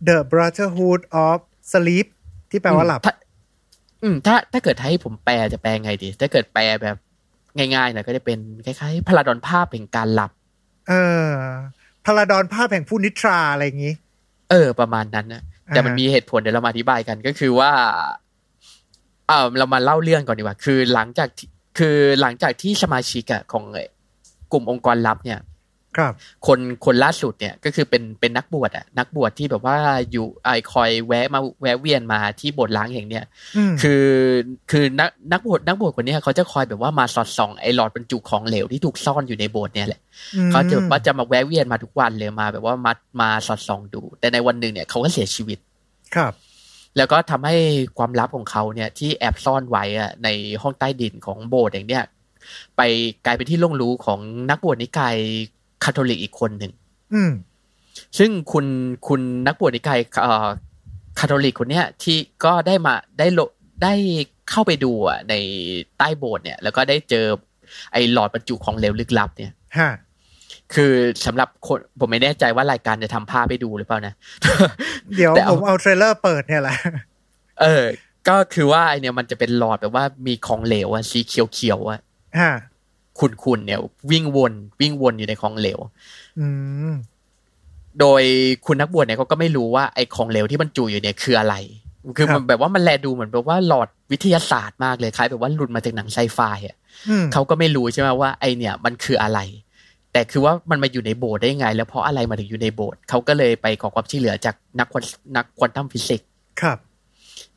[0.07, 1.39] The Brotherhood of
[1.73, 2.07] Sleep
[2.51, 3.13] ที่แปลว่าหลับถ้า
[4.03, 6.97] อืมถ้าถ้าเกิดให้ผมแปลจะแปลไงดี ถ้าเกิดแปลแบบ
[7.57, 10.31] ง่ายๆหน่อยก็จะเป็นคล้ายๆพลาดอนภาพแห่งการหลับ
[10.89, 10.93] เอ
[11.25, 11.29] อ
[12.05, 13.93] พลาดอนภาพแห่งผู้นิทราอะไรอย่างนี้
[14.49, 17.71] เออ ประมาณนั้นนะแต่มันมีเหตุผลเดี๋ยวเรามาอธิบายกันก็คือว่า
[19.27, 21.47] เออเรามาเล่าเรื่องก่อนดีกว่า คือหลังจากที่
[21.79, 23.63] คือหลังจากที่สมาชิกของ
[24.51, 25.39] กลุ่มองค์กรลับเนี่ย
[25.97, 26.13] ครับ
[26.47, 29.77] คนคนล่าสุดเนี่ยก็คือเป็นเป็นนักบวชอะนักบวชที่แบบว่า
[30.11, 33.25] อยู่ไอคอยแวะมาแวะเวียนมาที่โบสถ์ล้างแห่งเนี้ย
[33.57, 34.05] อืมคือ
[34.71, 40.01] คือนักนักบวชนักบวชคนเนี้ยเขาจะคอยแบบว่ามาสอดส่องไอหลอดบรรจุของเหลวที่ถูกซ่อนอยู่ในโบสถ์เนี่ยแหละ
[40.47, 45.59] มเขาจะว่าจะมาแวะเวียนมาทุกวันเลยมา แบบว่ามามาสอดส่องดู แต่ในวันหนึ่งเนี่ยเขาก็เสียชีวิต
[46.15, 46.33] ครับ
[46.97, 47.55] แล้วก็ทำให้
[47.97, 50.29] ความลับของเขาเนี่ยที่แอบซ่อนไว้อะใน
[50.61, 52.03] ห้องใต้ดินของโบสถ์อย่างเนี้ย
[52.77, 52.81] ไป
[53.25, 56.71] กลายเป็นที่ล่วงรู้ของนักบวชนิกายคาทอลิกอีกคนหนึ่ง
[57.13, 57.31] อืม
[58.17, 58.65] ซึ่งคุณ
[59.07, 60.47] คุณนักบวชนิกายเอ่อ
[61.19, 63.39] คาทอลิกคนเนี้ยที่ก็ได้มาได้โล
[63.83, 63.93] ได้
[64.49, 65.33] เข้าไปดูอะใน
[65.97, 67.25] ใต้โบสถ์เนี่ย แล้วก็ได้เจอ
[67.93, 69.91] ไอ้หลอดบรรจุของเหลวลึกลับ เนี่ยฮะ
[70.73, 70.93] คือ
[71.25, 74.13] สำหรับคนผมไม่แน่ใจว่ารายการจะทำภาพให้ดูหรือเปล่านะ
[75.15, 76.77] เดี๋ยวแต่ผเอามเอาเทรลเลอร์เปิดเนี่ยแหละ
[77.61, 77.83] เออ
[78.27, 81.99] ก็คือว่าไอเนี่ยมันจะเป็นหลอดแบบว่ามีของเหลวอะสีเขียวๆอะ
[83.21, 83.79] ฮะขุ่นๆเนี่ย
[84.11, 85.79] วิ่งวนวิ่งวนอยู่ในของเหลว
[86.39, 86.47] อื
[86.89, 86.91] ม
[87.99, 88.23] โดย
[88.65, 91.55] คุณนักบวชเนี่ยเขาก็ไม่รู้ว่าไอของเหลวที่บรรจุอยู่เนี่ยคืออะไร
[92.17, 96.75] คือครัมันแบบว่ามันแลดูเหมือนแบบว่าหลอดวิทยาศาสตร์มากเลยคล้ายแบบว่าหลุดมาจากหนังไซไฟอะ
[97.09, 99.39] อืมเขาก็ไม่รู้ใช่ไหมว่าไอเนี่ยมันคืออะไร
[100.13, 105.03] แต่คือว่ามันมาอยู่ในโบสถ์ได้ยังไง แล้วเพราะอะไรมาถึงอยู่ในโบสถ์เขาก็เลยไปขอความช่วยเหลือจากนักควอน
[105.35, 106.29] นักควอนตัมฟิสิกส์
[106.61, 106.77] ครับ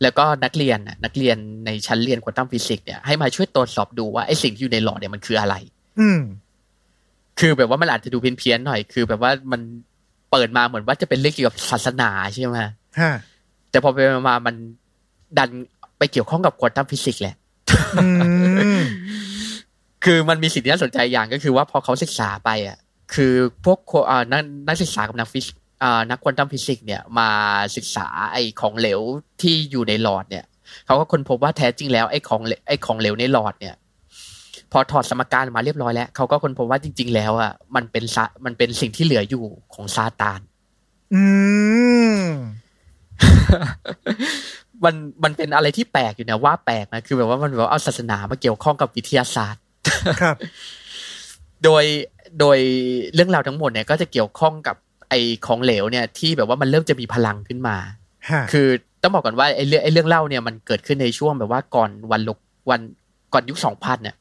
[0.03, 5.55] แล้วก็นักเรียนน่ะนักเรียนในชั้นเรียนควอนตัมฟิสิกส์เนี่ยให้มาช่วยตรวจสอบดูว่าไอสิ่งที่อยู่ในหลอดเนี่ยมันคืออะไร
[6.01, 6.21] อืม
[7.40, 9.61] คือแบบว่ามันอาจจะดูเพี้ยนๆหน่อย คือแบบว่ามัน
[10.31, 12.73] เปิดมาเหมือนว่าจะเป็นเรื่องเกี่ยวกับศาสนาใช่ไหมฮะ
[13.71, 14.55] แต่พอไปมามัน
[15.38, 15.51] ดัน
[15.99, 17.35] ไปเกี่ยวข้องกับควอนตัมฟิสิกส์แหละ
[18.03, 18.09] อื
[18.81, 18.83] ม
[20.05, 22.79] คือมันมีสิ่งที่น่าสนใจอย่างก็คือว่าพอเขาศึกษาไปอะ
[23.14, 25.62] คือพวกโคอ่านักนักศึกษากับนักฟิสิกส์อ่า
[26.11, 27.29] นักควอนตัมฟิสิกส์เนี่ยมา
[27.77, 29.01] ศึกษาไอ้ของเหลว
[29.42, 30.45] ที่อยู่ในหลอดเนี่ย
[30.87, 33.75] เขาก็ค้นพบว่าแท้จริงแล้วไอ้ของเหลไอ้ของเหลวในหลอดเนี่ย
[34.73, 40.40] พอถอดสมการมาเรียบร้อยแล้วเขาก็ค้นพบว่าจริง ๆ แล้วอะมันเป็นซามันเป็นสิ่งที่เหลืออยู่ของซาตาน
[41.14, 41.23] อื
[42.21, 42.23] ม
[44.85, 49.62] มันมันเป็นอะไรที่แปลกอยู่นะว่าแปลกนะคือแบบว่ามันแบบว่าเอาศาสนามาเกี่ยวข้องกับวิทยาศาสตร์
[50.23, 50.37] ครับ
[51.64, 51.85] โดย
[52.40, 52.59] โดย
[53.14, 54.77] เรื่องราวทั้งหมดเนี่ยก็จะเกี่ยวข้องกับ
[55.12, 57.77] ไอของเหลวเนี่ยที่แบบว่ามันเริ่มจะมีพลังขึ้นมา
[58.31, 58.68] ฮะคือ
[59.03, 62.38] ต้องบอกก่อนว่าไอเรื่องไอเรื่องเล่าเนี่ยมันเกิดขึ้นในช่วงแบบว่าก่อนวันลก
[62.70, 62.81] วัน
[63.33, 64.16] ก่อนยุคสองพันเนี่ย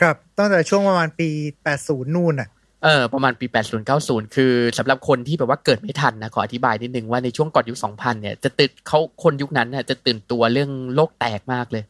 [0.00, 1.28] ครับตั้งแต่ช่วงประมาณปี
[1.70, 2.48] 80นู่นอะ
[2.84, 11.84] เออประมาณปี 80 90 คือสำหรับคนที่แบบว่าเกิดไม่ทันนะขออธิบายนิดนึงว่าในช่วงก่อนยุค 2000 เนี่ยจะตื่นเขาคนยุคนั้นน่ะจะตื่นตัวเรื่องโลกแตกมากเลย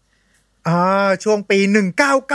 [0.68, 1.58] อ่าช่วงปี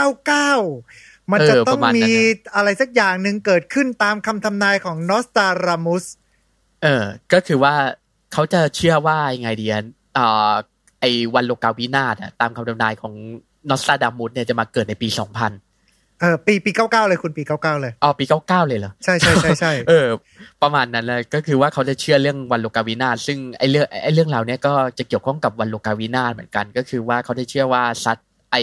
[0.06, 6.04] 1999 มันจะเออต้อปงระมาณนั้นมีนะอะไรสักอย่างหนึ่งเกิดขึ้นตามคำทำนายของนอสตารามุส
[6.82, 7.74] เออ ก็คือว่า
[8.32, 9.82] เขาจะเชื่อว่ายังไงดีอะ
[10.18, 10.52] อ่า
[11.00, 13.14] ไอ้วันโลกาวินาศอะตามคำทำนายของ
[13.68, 20.08] นอสตาดามุสเนี่ยจะมาเกิดในปี2000เออปีปี99เลยคุณปี99เลยอ๋อปี99เลยเหรอใช่ใช่ใช่ใช่เออ
[20.62, 28.18] ประมาณนั้นเลยก็คือว่าเขาจะเชื่อเรื่องวันโลกาวินาศซึ่งไอ้เรื่องไอ้เรื่องราวเนี้ยก็จะเกี่ยวข้องกับวันโลกาวินาศเหมือนกัน ก็คือว่าเขาจะเชื่อว่าซัด
[28.52, 28.62] ไอ้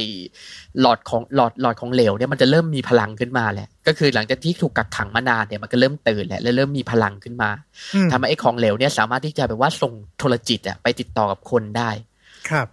[0.82, 7.50] หลอดของหลอดหลอดของเหลวเนี่ยมันจะเริ่มมีพลังขึ้นมาแหละก็คือหลังจากที่ถูกกักขังมานานเนี่ยมันก็เริ่มตื่นแหละแล้วเริ่มมีพลังขึ้นมา
[7.96, 11.90] อืมทำให้ไอ้ของเหลวเนี่ยสามารถที่จะแบบว่าส่งโทรจิตอะไปติดต่อกับคนได้
[12.50, 12.68] ครับ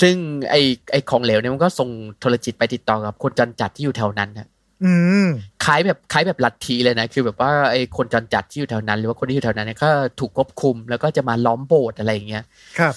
[0.00, 0.14] ซึ่ง
[0.50, 0.60] ไอ้
[0.92, 1.90] ไอ้ของเหลวเนี่ยมันก็ส่ง
[2.20, 4.48] โทรจิตไปติดต่อกับคนจรจัดที่อยู่แถวนั้นนะ
[4.84, 4.92] อื
[5.26, 5.28] ม
[5.64, 9.90] คล้ายแบบคล้ายแบบลัทธิเลยนะ คือแบบว่าไอ้คนจรจัดที่อยู่แถวนั้น หรือว่าคนที่อยู่แถวนั้นเนี่ยก็
[10.20, 12.44] ถูกควบคุมแล้วก็จะมาล้อมโบสถ์อะไรอย่างเงี้ย
[12.78, 12.94] ครับ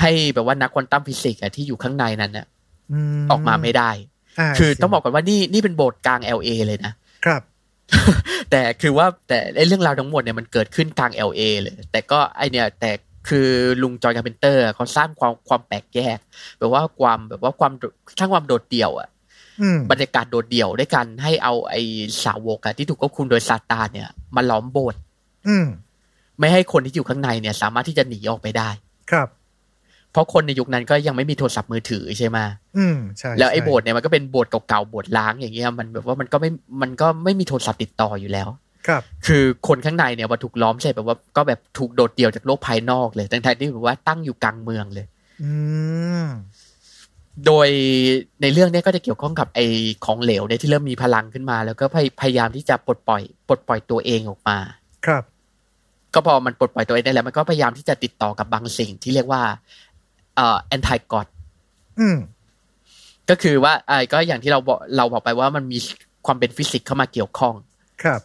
[0.00, 2.55] ให้แบบว่านักควอนตัมฟิสิกส์อะที่อยู่ข้างในนั้นน่ะม
[3.30, 6.92] ออกมาไม่ได้าคือต้องบอกก่อนว่านี่นี่เป็นโบสถ์กลาง LA เลยนะ
[7.24, 7.42] ครับ
[8.50, 12.90] แต่คือว่าแต่ไอ้เรื่องราวทั้งหมดเนี่ยมันเกิดขึ้นกลาง LA เลย แต่ก็ไอเนี่ยแต่
[13.28, 13.48] คือ
[13.82, 16.18] ลุง John Carpenter เขาสร้างความความแปลกแยก
[16.58, 17.72] แบบว่าความแบบว่าความ
[18.18, 19.08] สร้างความโดดเดี่ยวอะ
[19.62, 21.80] อืมบรรยากาศโดดเดี่ยวด้วยกันให้เอาไอ้
[22.24, 25.00] สาวกอะที่ถูกควบคุมโดยซาตานเนี่ยมาล้อมโบสถ์
[25.48, 25.66] อืม
[26.38, 28.70] ไม่ให้คนที่อยู่ข้างในเนี่ย สามารถที่จะหนีออกไปได้
[29.10, 29.28] ครับ
[30.16, 32.38] เพราะคนในยุคนั้นก็ยังไม่มีโทรศัพท์มือถือใช่ไหม
[32.78, 36.50] อืมใช่แล้วไอ้ใช่โบสถ์เนี่ยมันก็เป็นโบสถ์เก่าๆโบสถ์ล้างอย่างเงี้ยมันแบบว่ามันก็ไม่
[36.82, 38.48] มันก็ไม่มีโทรศัพท์ติดต่ออยู่แล้ว
[38.86, 45.06] ครับ คือคนข้างในเนี่ยพอถูกล้อมเสร็จแบบว่าก็แบบถูกโดดเดี่ยวจากโลกภายนอกเลยทั้งๆที่แบบว่าตั้งอยู่กลางเมืองเลย
[45.42, 45.52] อื
[46.22, 46.24] ม
[47.46, 47.68] โดย
[48.42, 49.66] ในเรื่องเนี้ก็จะเกี่ยวข้องกับไอ้
[50.04, 54.58] ของเหลวเนี่ยที่เริ่มมีพลังขึ้นมา แล้วก็พยพยายามที่จะปลดปล่อยปลดปล่อยตัวเองออกมา
[55.06, 55.24] ครับ
[56.14, 59.42] ก็พอมันปลดปล่อยตัวเองได้แล้วมันก็พยายามที่จะติดต่อกับบางสิ่งที่เรียกว่า
[60.36, 61.26] เอ่อ anti god
[62.00, 62.18] อืม
[63.30, 65.78] ก็คือว่าไอ้ก็อย่างที่เราบอกเราบอกไปว่ามันมี
[66.26, 67.54] ความเป็นฟิสิกส์เข้ามาเกี่ยวข้อง
[68.02, 68.20] ครับ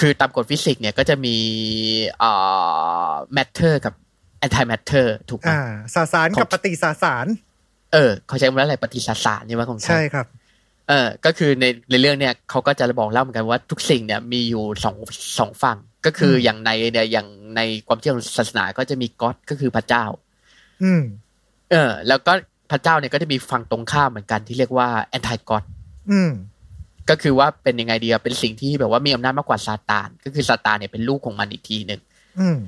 [0.00, 1.36] คือตามกฎฟิสิกส์เนี่ยก็จะมี
[2.18, 2.32] เอ่
[3.08, 3.94] อ matter กับ
[4.44, 5.62] anti matter ถูกไหมอ่า
[5.94, 7.26] สสารกับของปฏิสสาร
[7.92, 10.26] เออ เขาใช้คำว่าอะไรปฏิสสารใช่ไหมของไทยใช่ครับ
[10.88, 14.96] เออ ก็คือในในเรื่องเนี่ยเขาก็จะบอกเล่าเหมือนกันว่าทุกสิ่งเนี่ยมีอยู่สอง
[15.38, 17.26] สองฝั่ง ก็คืออมอย่างในเนี่ยอย่าง
[17.56, 20.04] ในความเชื่อของศาสนาก็จะมีก็อดก็คือพระเจ้า
[20.82, 21.02] อืม
[21.74, 22.32] เออ แล้วก็
[22.70, 25.62] พระเจ้าเนี่ยก็จะมีฝั่งตรงข้ามเหมือนกันที่เรียกว่าแอนตี้ก็อด
[26.10, 26.30] อืม
[27.10, 32.00] ก็คือว่าเป็นยังไงดีอะเป็นสิ่งที่แบบว่ามีอำนาจมากกว่าซาตาน ก็คือซาตานเนี่ยเป็นลูกของมันอีกทีหนึ่ง
[32.40, 32.58] อืม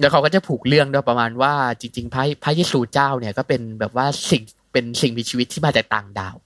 [0.00, 6.36] แล้วเขาก็จะผูกเรื่องด้วยประมาณว่าจริง ๆ พระพระเยซูเจ้าเนี่ยก็เป็นแบบว่าสิ่งเป็นสิ่งมีชีวิตที่มาจากต่างดาว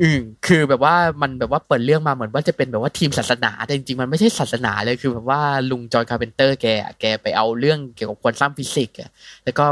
[0.00, 9.10] อืมคือแบบว่ามันแบบว่าเปิดเรื่องมาเหมือนว่าจะเป็นแบบว่าธีมศาสนา แต่จริงๆมันไม่ใช่ศาสนาเลยคือแบบว่าลุง John Carpenter แกอะแกไปเอาเรื่องเกี่ยวกับควอนตัมฟิสิกส์อะ
[9.44, 9.64] แล้วก็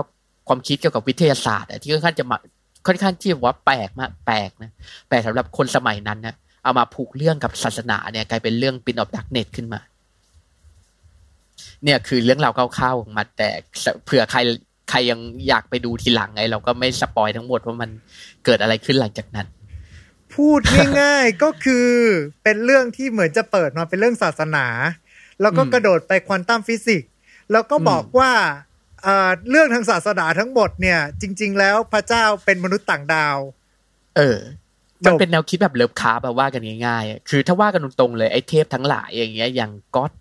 [0.48, 2.36] ความคิดเกี่ยวกับวิทยาศาสตร์ที่ค่อนข้างจะมา
[2.86, 4.70] ค่อนข้างที่ว่าแปลกมากแปลกนะ
[5.08, 9.80] แปลกสำหรับคนสมัยนั้นนะเอามาผูกเรื่องกับศาสนาเนี่ยกลายเป็นเรื่อง Prince of Darkness ขึ้นมา
[11.84, 13.48] เนี่ยคือเรื่องราวคร่าวๆของมันแต่
[14.04, 14.38] เผื่อใคร
[14.90, 17.90] ใครยังอยากไปดูทีหลังไงเราก็ไม่ spoil ทั้งหมดว่ามัน
[18.44, 19.46] เกิดอะไรขึ้นหลังจากนั้น
[20.40, 20.60] พูด
[21.00, 21.88] ง่ายๆ ก็คือ
[22.44, 24.66] เป็นเรื่องที่เหมือนจะเปิดมาเป็นเรื่องศาสนา
[25.40, 27.10] แล้วก็อืมกระโดดไปควอนตัมฟิสิกส์
[27.52, 28.32] แล้วก็อืมบอกว่า
[29.02, 33.38] เอ่อเรื่องทางศาสนาทั้งหมดเนี่ย จริง ๆ แล้วพระเจ้าเป็นมนุษย์ต่างดาว
[34.16, 34.38] เออ
[35.06, 40.12] จบมันเป็นแนวคิดแบบ Lovecraft แบบว่ากันง่ายๆอะคือถ้าว่ากันตรงๆเลยไอ้เทพทั้งหลายอย่างเงี้ยอย่าง god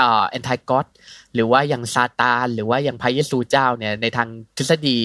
[0.00, 0.86] อ่า anti god
[1.34, 4.98] หรือว่าอย่างซาตานหรือว่าอย่างพระเยซูเจ้าเนี่ยในทางทฤษฎี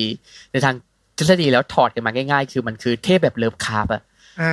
[0.51, 0.75] ในทาง
[1.17, 4.10] ทฤษฎีแล้วถอดกันมาง่าย ๆ คือมันคือเทพแบบ Lovecraft อะอ่าครับ
[4.41, 4.43] เ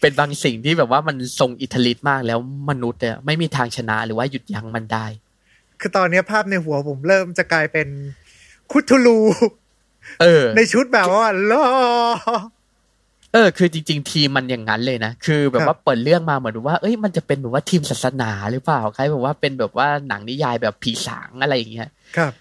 [0.00, 2.38] เป็นบางสิ่งที่แบบว่ามันทรงอิทธิฤทธิ์มากแล้ว
[2.70, 5.06] มนุษย์เนี่ยไม่มีทางชนะหรือว่าหยุดยั้งมันได้
[5.80, 7.88] คือตอนนี้ภาพในหัวผมเริ่มจะกลายเป็น
[8.70, 9.18] Cthulhu
[10.20, 11.66] เออ ในชุดแบบว่าล่อ
[13.32, 22.32] เออคือจริง ๆ ธีมมันอย่างนั้นเลยนะคือ แบบครับว่าเปิดเรื่องมาเหมือนว่าเอ้ยมันจะเป็นแบบว่าธีมศาสนาหรือเปล่าคล้ายแบบว่าเป็นแบบว่าหนังนิยายแบบผีสางอะไรอย่างเงี้ยครับ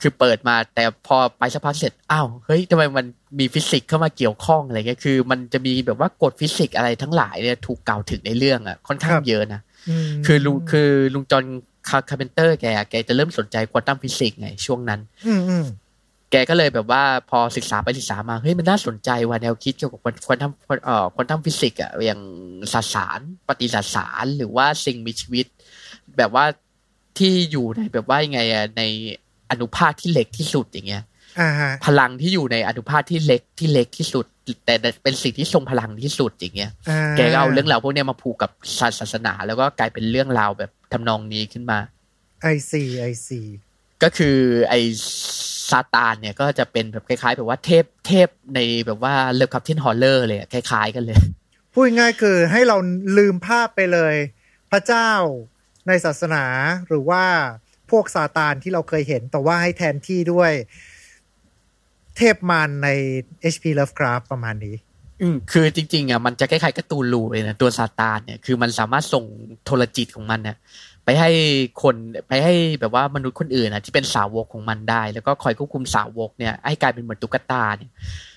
[0.00, 3.06] คือเปิดมาแต่พอไปสักพักเสร็จอ้าวเฮ้ยทำไมมัน
[3.38, 9.60] มีฟิสิกส์เข้ามาเกี่ยวข้องอะไรเงี้ยคือ มันจะมีแบบว่ากฎฟิสิกส์อะไรทั้งหลายเนี่ยถูกกล่าวถึงในเรื่องอะค่อนข้างครับเยอะนะ
[10.06, 11.44] มคือลุงคือลุง John
[11.88, 15.66] Carpenter แกอะแกจะเริ่มสนใจควอนตัมฟิสิกส์ไงช่วงนั้นอืมอืม
[16.30, 20.50] แกก็เลยแบบว่าพอศึกษาไปศึกษามาเฮ้ยมันน่าสนใจว่าแนวคิดเกี่ยวกับควอนตัม
[20.84, 22.20] เอ่อควอนตัมฟิสิกส์อะอย่าง
[22.72, 25.46] สสาร ปฏิสสารหรือว่าสิ่งมีชีวิต
[26.16, 26.44] แบบว่า
[27.18, 28.82] ที่อยู่ในแบบว่ายังไงอะใน
[29.50, 31.12] อนุภาคที่เล็กที่สุดอย่างเงี้ยอ่าฮะ
[31.86, 34.24] พลังที่อยู่ในอนุภาคที่เล็กที่เล็กที่สุด
[34.64, 38.50] แต่เป็นสิ่งที่ทรงพลังที่สุดอย่างเงี้ยอ่าแกก็เอาเรื่องราวพวกเนี้ยมาผูกกับ
[38.98, 41.78] ศาสนา แล้วก็กลายเป็นเรื่องราวแบบทำนองนี้ขึ้นมา
[42.42, 43.40] I see I see
[44.02, 44.36] ก็คือ
[44.68, 44.74] ไอ
[45.70, 51.18] ซาตานเนี่ยก็จะเป็นแบบคล้ายๆแบบว่าเทพเทพในแบบว่า Lovecraftian horror เลยอะคล้ายๆกันเลย
[51.72, 52.76] พูดง่ายๆคือให้เรา
[53.18, 54.14] ลืมภาพไปเลย
[54.70, 55.10] พระเจ้า
[55.88, 56.44] ในศาสนา
[56.88, 57.24] หรือว่า
[57.90, 60.52] พวกซาตานที่เราเคยเห็นแต่ว่าให้แทนที่ด้วย
[62.16, 62.88] เทพมารใน
[63.52, 64.76] HP Lovecraft ประมาณนี้
[65.22, 69.24] อืมคือจริง ๆอะมันจะคล้ายๆการ์ตูนลูเลยนะตัวซาตานเนี่ยคือมันสามารถส่ง
[69.64, 70.56] โทรจิตของมันเนี่ย
[71.04, 71.30] ไปให้
[71.82, 71.94] คน
[72.28, 77.90] ไปให้แบบว่ามนุษย์คนอื่นนะที่เป็นสาวกของมันได้ แล้วก็คอยควบคุมสาวกเนี่ยให้กลายเป็นเหมือนตุ๊กตาเนี่ย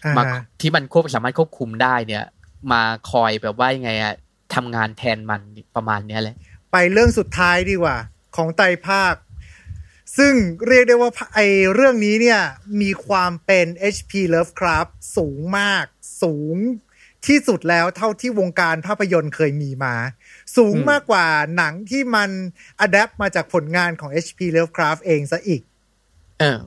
[0.05, 2.23] อ่ามาฮะที่มันควบสามารถควบคุมได้เนี่ย
[2.71, 4.13] มาคอยแบบว่ายังไงอะ
[4.55, 5.41] ทำงานแทนมัน
[5.75, 6.35] ประมาณเนี้ยแหละ
[6.71, 7.97] ไปเรื่องสุดท้ายดีกว่า
[8.35, 9.13] ของไตรภาค
[10.17, 10.33] ซึ่ง
[10.67, 11.39] เรียกได้ว่าไอ
[11.73, 12.41] เรื่องนี้เนี่ย
[12.81, 15.85] มีความเป็น HP Lovecraft สูงมาก
[16.23, 16.57] สูง
[17.27, 19.95] ที่สุดแล้วเท่าที่วงการภาพยนตร์เคยมีมา
[20.57, 21.25] สูงอืมมากกว่า
[21.57, 22.29] หนังที่มัน
[22.79, 25.61] อัดแอปมาจากผลงานของ HP Lovecraft เองซะอีก
[26.39, 26.59] เออ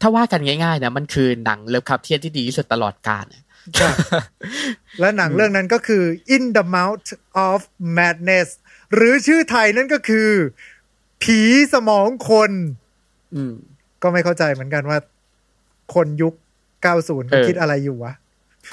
[0.00, 3.42] ถ้าว่ากันง่ายๆนะมันคือหนังเลิฟคับเทียนที่ดีที่สุดตลอดกาลอะ
[5.00, 7.08] และหนังเรื่องนั้นก็คือ In the Mouth
[7.48, 7.58] of
[7.98, 8.48] Madness
[8.94, 10.30] หรือชื่อไทยนั่นก็คือ
[11.22, 11.40] ผี
[11.72, 12.50] สมองคน
[13.34, 13.54] อืม
[14.02, 14.98] ก็ไม่เข้าใจเหมือนกันว่า
[15.94, 16.90] คนยุค 90เอ
[17.28, 18.12] เขาอคิดอะไรอยู่วะ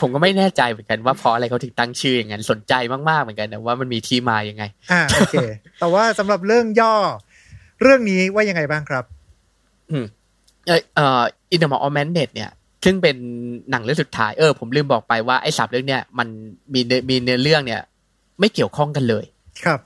[0.02, 2.74] ผมก็ไม่แน่ใจเหมือนกันว่าเพราะอะไรเขาถึงตั้งชื่ออย่างนั้นสนใจ
[3.10, 5.36] มากๆเหมือนกันนะว่ามันมีที่มายังไง อ่าโอเค
[5.80, 6.96] แต่ว่าสำหรับเรื่องย่อ
[7.82, 9.04] เรื่องนี้ว่ายังไงบ้างครับ
[9.92, 10.06] อืม
[10.68, 11.22] เออเอ่อ
[11.52, 12.52] In the Mouth of Madness เนี่ย
[12.86, 13.16] ซึ่งเป็น
[13.70, 16.28] หนังเรื่องสุดท้ายเออผมลืมบอกไปว่าไอ้สามเรื่องเนี่ยมัน
[16.74, 17.82] มีเนื้อมีเนื้อเรื่องเนี่ย
[18.40, 19.26] ไม่เกี่ยวข้องกันเลย
[19.66, 19.80] ครับ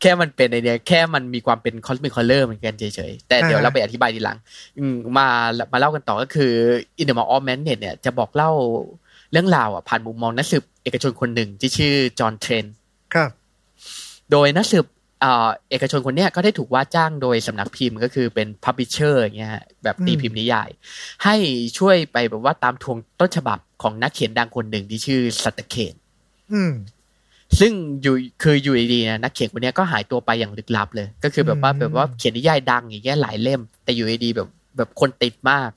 [0.00, 4.38] แค่มันเป็นไอเดียแค่มันมีความเป็น cosmic horror เหมือนกันเฉยๆ แต่เดี๋ยวอ่าเราไปอธิบายทีหลัง
[4.78, 5.28] อืมมา
[5.72, 6.52] มาเล่ากันต่อก็คือ
[6.98, 8.50] In the Mouth of Madness เนี่ยจะบอกเล่า
[9.32, 12.64] เรื่องราวอะผ่านมุมมองนักสืบเอกชนคนหนึ่งที่ชื่อ John Trent
[13.14, 13.30] ครับ
[14.30, 14.86] โดยนักสืบ
[15.20, 20.70] เอ่อเอกชนคนเนี้ยก็ได้ถูกว่าจ้างโดยสำนักพิมพ์ก็คือเป็น publisher อย่างเงี้ยฮะแบบตีอืมพิมพ์นิยาย
[21.24, 21.34] ให้
[21.78, 25.94] ช่วยไปแบบว่าตามทวงต้นฉบับของนักเขียนดังคนหนึ่งที่ชื่อ Sutter Cane
[26.52, 26.72] อืม
[27.58, 35.70] ซึ่งอยู่คืออยู่ดีๆนะนักเขียนคนเนี้ยก็หายตัวไปอย่างลึกลับเลย ก็คือแบบว่าอืมแบบว่าเขียนนิยายดังอย่างเงี้ยหลายเล่ม แต่อยู่ดีๆแบบแบบคนติดมาก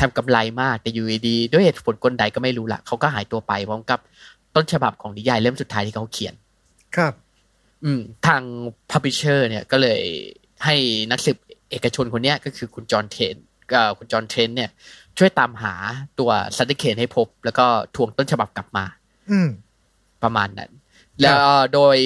[0.00, 3.98] ทำกำไรมากแต่อยู่ดีๆด้วยเหตุผลกลใดก็ไม่รู้ละเขาก็หายตัวไปพร้อมกับ
[4.54, 6.34] ต้นฉบับของนิยายเล่มสุดท้ายที่เขาเขียน
[6.96, 7.14] ครับ
[7.84, 8.42] อืม ทาง
[8.90, 10.02] พับ l ิเชอร์เนี่ยก็เลย
[10.64, 10.74] ให้
[11.10, 11.36] นักสืบ
[11.70, 13.36] เอกชนคนเนี้ยก็คือคุณ John Trent
[13.72, 14.70] ก็คุณ John Trent เนี่ย
[15.18, 15.74] ช่วยตามหา
[16.18, 17.66] ตัว Sutter Cane ให้พบ แล้วก็
[17.96, 18.84] ทวงต้นฉบับกลับมา
[19.30, 19.48] อืม
[20.22, 20.70] ประมาณนั้น
[21.22, 21.96] แล้วโดย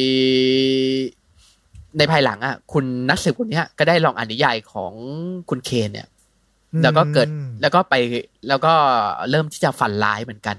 [1.98, 4.92] ในภายหลังอะ คุณนักสืบคนเนี้ยก็ได้ลองอ่านนิยายของ
[5.50, 6.09] คุณ Cane เนี่ย
[6.83, 7.94] แล้วก็เกิดอืมแล้วก็ไป
[8.48, 8.74] แล้วก็
[9.31, 10.57] เริ่มที่จะฝันร้ายเหมือนกัน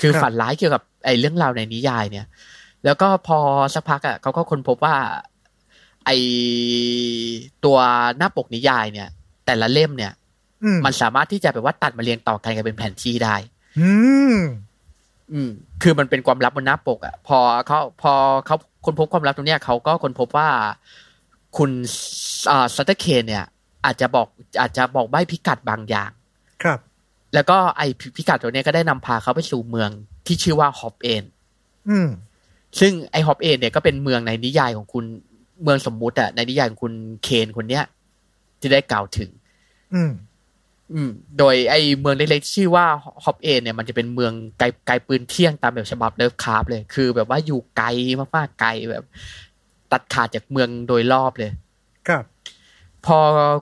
[0.00, 2.26] คือครับฝันร้ายเกี่ยวกับไอ้เรื่องราวในนิยายเนี่ย
[2.84, 3.38] แล้วก็พอ
[3.74, 4.96] สักพักอะเขาก็ค้นพบว่า
[6.06, 6.16] ไอ้
[7.64, 7.78] ตัว
[8.18, 9.08] หน้าปกนิยายเนี่ย
[9.46, 10.12] แต่ละเล่มเนี่ย
[10.64, 13.36] อืมมันสามารถที่จะแบบว่าตัดมาเรียงต่อกันกันเป็นแผนที่ได้
[13.80, 14.36] อืมอืม
[15.82, 18.12] คือมันเป็นความลับบนหน้าปกอะพอเขาพอ
[18.46, 20.48] เขาค้นพบความลับตรงเนี้ยเขาก็ค้นพบว่า
[21.56, 21.70] คุณ
[22.50, 23.44] อ่า Sutter Cane เนี่ย
[23.84, 24.26] อาจจะบอก
[24.60, 26.10] อาจจะบอกใบ้พิกัดบางอย่าง
[26.62, 26.78] ครับ
[27.34, 27.82] แล้วก็ไอ
[28.16, 29.90] พิกัดตัวเนี้ยก็ได้นำพาเขาไปสู่เมือง
[30.26, 31.24] ที่ชื่อว่า Hobb's End
[31.90, 32.08] อืม
[32.80, 35.04] ซึ่งไอ Hobb's End เนี่ยก็เป็นเมืองในนิยายของคุณ
[35.62, 36.92] เมืองสมมุติอะในนิยายของคุณ
[37.24, 37.84] Cane คนเนี้ย
[38.60, 39.30] ที่ได้กล่าวถึง
[39.94, 40.10] อืม
[40.92, 42.86] อืม โดยไอเมืองเล็กๆที่ชื่อว่า
[43.24, 47.86] Hobb's End เนี่ยมันจะเป็นเมืองไกลไกลปืนเที่ยงตามแบบฉบับ Lovecraft เลย คือ แบบว่าอยู่ไกล
[48.36, 49.04] มากๆไกลแบบ
[49.92, 51.50] ตัดขาดจากเมืองโดยรอบเลย
[52.08, 52.24] ครับ
[53.06, 53.18] พอ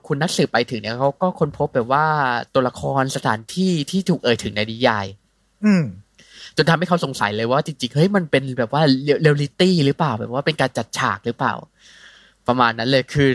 [0.07, 2.05] คุณนักสืบไปถึงเนี่ยเขาก็ค้นพบแบบว่า
[2.53, 5.05] ตัวละครสถานที่ที่ถูกเอ่ยถึงในนิยาย
[5.65, 5.83] อืม
[6.57, 11.53] จนทำให้เขาสงสัยเลยว่าจริงๆ เฮ้ยมันเป็นแบบว่าเรียลลิตี้หรือเปล่า แบบว่าเป็นการจัดฉากหรือเปล่า
[12.47, 13.29] ประมาณนั้นเลยคือ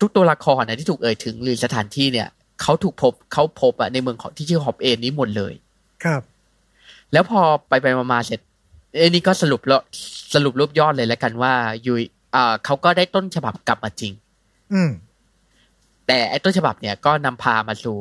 [0.00, 2.28] ทุกตัวละครนะที่ถูกเอ่ยถึงหรือสถานที่เนี่ย
[2.62, 5.54] เขาถูกพบเขาพบอะในเมืองของที่ชื่อฮอบเอนนี้หมดเลย
[6.04, 6.22] ครับ
[7.12, 8.40] แล้วพอไปไปมาๆเสร็จ
[8.96, 9.80] เอ้นี่ก็สรุปแล้ว
[10.34, 11.52] สรุปรูปยอดเลยแล้วกันว่า
[11.86, 12.02] ยุย
[12.34, 14.12] อ่าเขาก็ได้ต้นฉบับกลับมาจริง
[14.72, 14.90] อืม
[16.06, 17.98] แต่ไอ้ต้นฉบับเนี่ยก็นำพามาสู่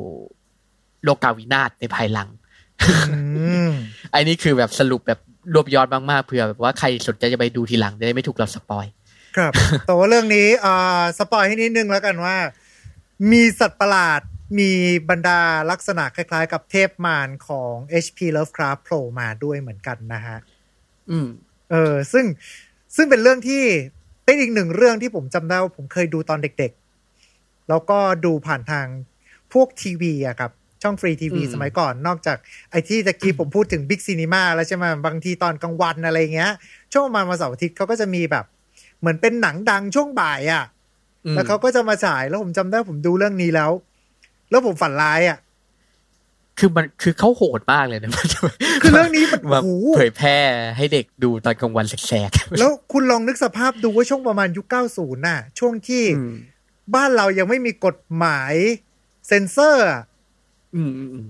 [1.04, 2.30] โลกาวินาศในภายหลัง
[3.12, 3.72] อืม
[4.12, 5.20] ไอ้นี่คือแบบสรุปแบบ
[5.54, 8.86] รวบยอดมากๆเผื่อแบบว่าใครสนใจจะไปดูทีหลังจะได้ไม่ถูกเราสปอย
[9.38, 9.52] ครับ
[9.88, 12.36] แต่ว่าเรื่องนี้อ่าสปอยให้นิดนึงแล้วกันว่า
[13.32, 14.22] มีสัตว์ประหลาด
[14.60, 14.72] มี
[15.10, 15.40] บรรดา
[15.72, 17.74] ลักษณะคล้ายๆ กับเทพมารของ
[18.06, 20.38] HP Lovecraft โผล่มาด้วยเหมือนกันนะฮะ
[21.12, 21.28] อืม
[21.72, 22.26] เออ ซึ่ง
[22.96, 23.64] ซึ่งเป็นเรื่องที่
[24.24, 28.88] เป็นอีกหนึ่งเรื่องที่ผมจำได้ว่าผมเคยดูตอนเด็กๆ แล้วก็ดูผ่านทาง
[29.54, 30.52] พวกทีวีอะครับ
[30.84, 32.38] ช่องฟรีทีวีอืมสมัยก่อนนอกจาก
[32.72, 36.52] ไอ้ที่ตะกี้ผมพูดถึงบิ๊กซีนีมาแล้วใช่ไหมบางทีตอนกลางวันอะไรเงี้ย
[36.94, 38.46] ช่วงประมาณวันเสาร์อาทิตย์เขาก็จะมีแบบ
[39.00, 40.66] เหมือนเป็นหนังดังช่วงบ่ายอะ
[41.26, 43.72] อืมแล้วเขาก็จะมาฉายแล้วผมจำได้ผมดูเรื่องนี้แล้ว
[44.52, 45.40] แล้วผมฝันร้ายอะ
[46.60, 48.12] คือมันคือเขาโหดมากเลยนะ
[48.82, 50.38] คือเรื่องนี้มันแบบโอ้โหเผยแพร่
[50.78, 56.34] ให้เด็กดูตอนกลางวันแสกๆแล้วคุณลองนึกสภาพดูว่าช่วงประมาณยุค90น่ะ ช่วงที่อืม
[56.96, 58.54] บ้านเรายังไม่มีกฎหมาย
[59.28, 60.02] เซ็นเซอร์อะ
[60.76, 61.26] อืมอืมอืม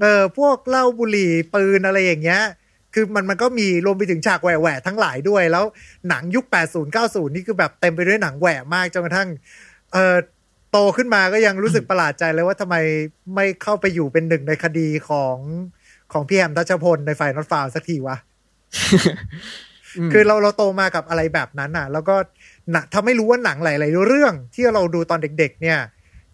[0.00, 2.42] เออพวกเหล้าบุหรี่ปืนอะไรอย่างเงี้ย
[2.94, 5.64] คือมันมันก็มีรวมไปถึงฉากแหวะแหวะทั้งหลายด้วย แล้ว
[6.08, 9.28] หนังยุค 80 90 นี่คือแบบเต็มไปด้วยหนังแหวะมากจนกระทั่ง
[9.92, 10.16] เออ
[10.76, 12.76] โตขึ้นมาก็ยังรู้สึกประหลาดใจเลยว่าทำไม
[13.34, 15.36] ไม่เข้าไปอยู่เป็นหนึ่งในคดีของ
[16.12, 18.16] ของพี่แฮมทัชพลในฝ่ายนอตฟาวสักทีวะ
[20.08, 22.16] มคือเราเราโตมากับอะไรแบบนั้นอะ แล้วก็
[22.70, 25.78] หนะทำให้รู้ว่าหนังหลายๆเรื่อง ที่เราดูตอนเด็ก ๆ เนี่ย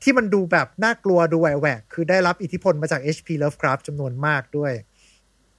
[0.03, 4.73] ที่มันดูแบบน่ากลัวดูแหวกแหวกคือได้รับอิทธิพลมาจาก HP Lovecraft จำนวนมากด้วย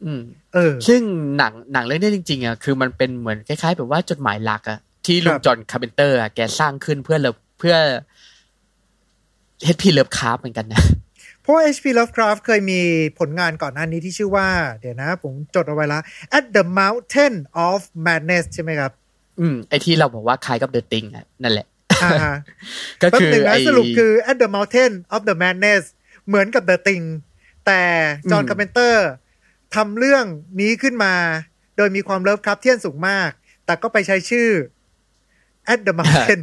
[0.04, 0.22] อืม
[0.54, 1.02] เออ ซึ่ง
[1.38, 7.76] หนังหนังเรื่องนี้จริง ๆอะคือมันเป็นเหมือนคล้ายๆแบบว่าจดหมายรักอะที่ลุคงรับ John Carpenter อะแกสร้างขึ้นเพื่อ Love เพื่อ
[9.64, 10.82] HP Lovecraft เหมือนกันนะ
[11.42, 12.80] เพราะว่า HP Lovecraft เคยมี
[13.20, 14.48] ผลงานก่อนหน้านี้ที่ชื่อว่า
[14.82, 16.00] เดี๋ยวนะ ผมจดเอาไว้ละ
[16.38, 17.34] At the Mountain
[17.68, 18.92] of Madness ใช่ไหมครับ
[19.40, 21.68] อืม ไอที่เราบอกว่าคล้ายกับ The Thing อะนั่นแหละ
[22.04, 22.36] อ่าฮะ
[23.02, 25.84] ก็แป๊บคือหนึ่งนะไอสรุปคือ At the Mountain of the Madness
[26.28, 27.06] เหมือนกับ The Thing
[27.66, 27.84] แต่
[28.32, 29.08] จอห์นอืมคาร์เพนเตอร์
[29.76, 30.26] ทำเรื่อง
[30.60, 31.14] นี้ขึ้นมา
[31.78, 33.30] โดยมีความ Lovecraftian สูงมาก
[33.66, 34.50] แต่ก็ไปใช้ชื่อ
[35.74, 36.42] At the Mountain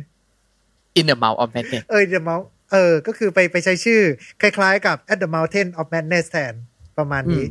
[0.96, 4.00] In the Mouth of Madnessเออ The Mount เออ ก็คือไปไปใช้ชื่อ
[4.40, 6.54] คล้ายๆ กับ At the Mountain of Madness แทน
[6.98, 7.44] ประมาณนี้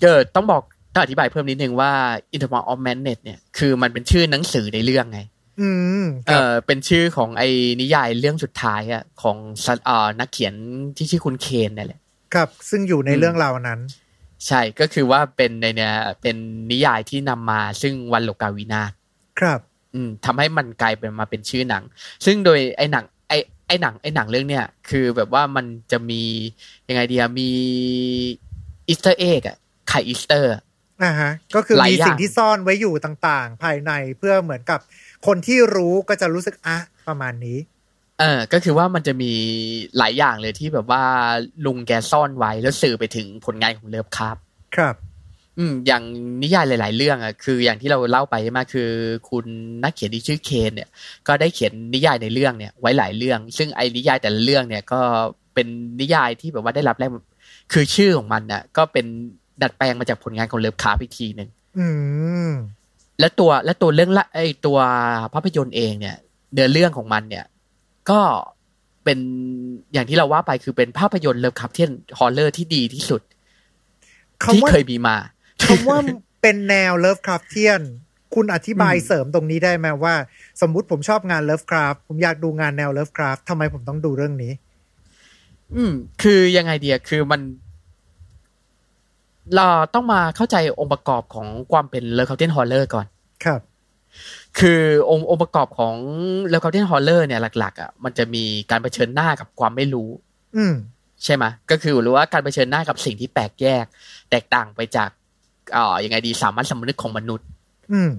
[0.00, 1.92] เจอต้องบอกต้องอธิบายเพิ่มนิดนึงว่า
[2.34, 5.20] i n t e r m a l of Madness เนี่ยคือมันเป็นชื่อหนังสือในเรื่องไง
[5.60, 5.68] อื
[6.02, 7.48] มครับเออเป็นชื่อของไอ้
[7.80, 10.54] นิยายเรื่องสุดท้ายอะของซันเอ่อนักเขียน
[10.96, 12.00] ที่ชื่อคุณเคนนั่นแหละ
[12.34, 13.80] ครับซึ่งอยู่ในอืมเรื่องราวนั้น
[14.46, 15.92] ใช่ก็คือว่าเป็นในเนี่ย
[16.22, 16.36] เป็น
[16.70, 18.92] นิยายที่นำมาซึ่งวันโลกาวินาศ
[19.40, 19.60] ครับ
[19.94, 21.84] อืมทำให้มันกลายเป็นมาเป็นชื่อหนัง
[22.24, 23.04] ซึ่งโดยไอ้หนัง
[23.68, 26.22] ไอ้ไอ้หนังไอ้หนังเรื่องเนี้ยคือแบบว่ามันจะมี
[26.88, 27.50] ยังไงเดียมี
[28.88, 29.56] Easter egg อะ
[29.88, 30.52] ไข่อีสเตอร์
[31.02, 34.80] อ่าฮะก็คือหลายมีอย่างสิ่งที่ซ่อนไว้อยู่ต่างๆ ภายในเพื่อเหมือนกับ
[35.26, 36.78] คนที่รู้ก็จะรู้สึกอะ
[37.08, 37.58] ประมาณนี้
[38.20, 39.32] เออก็คือว่ามันจะมี
[39.98, 41.04] หลายอย่างเลยที่แบบว่า
[41.66, 44.36] ลุงแกซ่อนไว้แล้วสื่อไปถึงผลงานของเลิฟครับ
[44.76, 44.94] ครับ
[45.58, 46.02] อืมอย่าง
[46.42, 48.90] นิยายหลาย ๆ เรื่องอะคืออย่างที่เราเล่าไปใช่ไหมคือ
[49.30, 49.46] คุณ
[49.82, 50.88] นักเขียนที่ชื่อเคนเนี่ย
[51.26, 55.00] ก็ได้เขียนนิยายในเรื่องเนี่ย ไว้หลายเรื่อง ซึ่งไอ้นิยายแต่ละเรื่องเนี่ยก็
[55.54, 55.66] เป็น
[56.00, 57.10] นิยายที่แบบว่าได้รับแรง
[57.72, 59.06] คือชื่อของมันน่ะ ก็เป็น
[59.62, 61.86] ดัดแปลงมาจากผลงานของเลิฟคราฟอีกทีหนึ่งอื
[62.48, 62.52] ม
[63.20, 64.78] และตัวและตัวเรื่องละไอตัว
[65.34, 66.16] ภาพยนตร์เองเนี่ย
[66.52, 67.44] เนื้อเรื่องของมันเนี่ย
[68.10, 68.20] ก็
[69.04, 69.18] เป็น
[69.92, 73.22] อย่างที่เราว่าไปคือเป็นภาพยนตร์ Lovecraftian horror ที่ดีที่สุด
[74.54, 75.16] ที่ว่าเคยมีมา
[75.68, 75.98] คำว่า
[76.42, 77.82] เป็นแนว Lovecraftian
[78.34, 80.14] คุณอธิบายอืมเสริมตรงนี้ได้ไหมว่า
[80.60, 84.52] สมมุติผมชอบงานเลิฟคราฟผมอยากดูงานแนวเลิฟคราฟทำไมผมต้องดูเรื่องนี้
[85.76, 87.40] อืม คือยังไงเดียคือมัน
[89.56, 93.06] เราต้องมาเข้าใจองค์ประกอบของความเป็น Lovecraftian horror ก่อน
[93.44, 93.60] ครับ
[94.58, 95.94] คือองค์องค์ประกอบของ
[96.46, 100.08] Lovecraftian horror เนี่ยหลัก ๆอะมันจะมีการเผชิญหน้ากับความไม่รู้
[100.56, 100.74] อืม
[101.24, 103.84] ใช่ไหมก็คือหรือว่าการเผชิญหน้ากับสิ่งที่แปลกแยก
[104.30, 107.46] แตกต่างไปจากเอ่อยังไงดีสามัญสำนึกของมนุษย์
[107.92, 108.10] อืม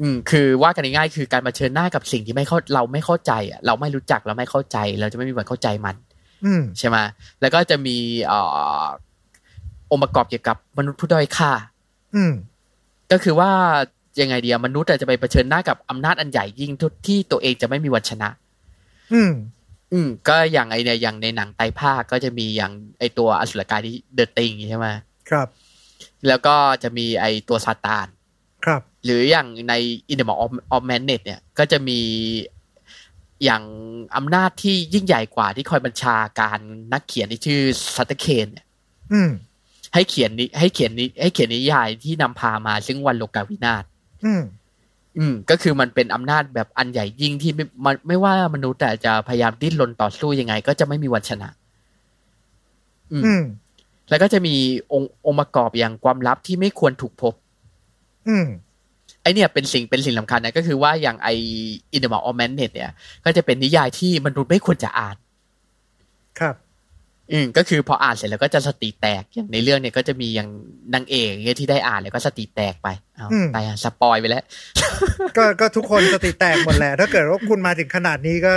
[0.00, 5.96] อืม คือว่ากันง่ายๆคือการเผชิญหน้ากับสิ่งที่ไม่เข้าเราไม่เข้าใจอะเราไม่รู้จักเราไม่เข้าใจ เราจะไม่มีวันเข้าใจมัน
[6.44, 6.96] อืมใช่ไหม
[7.40, 7.96] แล้วก็จะมี
[8.26, 8.40] เอ่
[8.82, 8.84] อ
[9.90, 11.50] องค์ประกอบเกี่ยวกับมนุษย์ผู้ด้อยค่า
[12.16, 12.32] อืม
[13.12, 13.50] ก็คือว่า
[14.20, 18.28] ยังไงเดียมนุษย์อาจจะไปเผชิญหน้ากับอำนาจอันใหญ่ยิ่งทุที่ตัวเองจะไม่มีวันชนะ
[19.12, 19.32] อืม
[19.92, 24.86] อืม ก็อย่างไอเนี่ยอย่างในหนังไตรภาคก็จะมีอย่างไอตัวอสุรกายที่เดอะติงใช่ไหม
[25.30, 25.48] ครับ
[26.28, 28.06] แล้วก็จะมีไอตัวซาตาน
[28.64, 29.74] ครับ หรืออย่างใน
[30.10, 32.00] In the Mall of, of Madness เนี่ยก็จะมี
[33.44, 33.62] อย่าง
[34.16, 36.58] อำนาจที่ยิ่งใหญ่กว่าที่คอยบัญชาการ
[36.92, 37.62] นักเขียนที่ชื่อ
[37.96, 38.66] Sutter Cane เนี่ย
[39.12, 39.30] อืม
[39.94, 43.84] ให้เขียนนิให้เขียนนิให้เขียนนิยายที่นำพามาซึ่งวันโลกาวินาศ
[44.24, 44.42] อืม
[45.18, 51.48] อืม ก็คือมันเป็นอำนาจแบบอันใหญ่ยิ่งที่ไม่มันไม่ว่ามนุษย์แต่จะพยายามดิ้นรนต่อสู้ยังไง ก็จะไม่มีวันชนะ
[53.12, 53.42] อืมอืม
[54.10, 54.54] แล้วก็จะมี
[54.92, 57.34] องค์องค์ประกอบอย่างความลับที่ไม่ควรถูกพบ
[58.28, 58.46] อืม
[59.22, 61.28] ไอเนี่ยเป็นสิ่งเป็นสิ่งสำคัญนะก็คือว่าอย่างไอ
[61.92, 62.90] In the Mouth of Madness เนี่ย
[63.24, 65.16] ก็จะเป็นนิยายที่มนุษย์ไม่ควรจะอ่าน
[66.40, 66.54] ครับ
[67.32, 70.48] อืมก็คือพออ่านเสร็จแล้วก็จะสติแตกอย่างในเรื่องเนี่ยก็จะมีอย่าง
[70.94, 74.44] นางเอกเนี่ยที่ได้อ่านแล้วก็สติแตกไปเอาอืมไปอะสปอยไปแล้ว
[75.36, 78.52] ก็ก็ทุกคนสติแตกหมดแหละถ้าเกิดว่าคุณมาถึงขนาดนี้ก็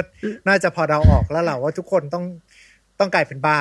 [0.47, 2.25] น่าจะพอเดาออกแล้วแหละว่าทุกคนต้อง
[2.99, 3.59] ต้องกลายเป็นบ้า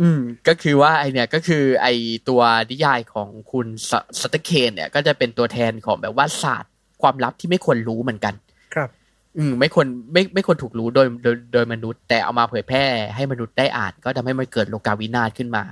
[0.00, 1.86] อืมก็คือว่าไอเนี่ยก็คือไอ
[2.28, 2.40] ตัว
[2.70, 6.72] นิยายของคุณ Sutter Cane เนี่ย ก็จะเป็นตัวแทนของแบบว่าศาสตร์
[7.02, 8.34] ความลับที่ไม่ควรรู้เหมือนกัน
[8.74, 8.90] ครับ
[9.38, 12.84] อืมไม่ควรไม่ไม่ควรถูกรู้โดยโดยโดยมนุษย์ แต่เอามาเผยแพร่
[13.16, 15.64] ให้มนุษย์ได้อ่าน ก็ทำให้มันเกิดโลกาวินาศขึ้นมา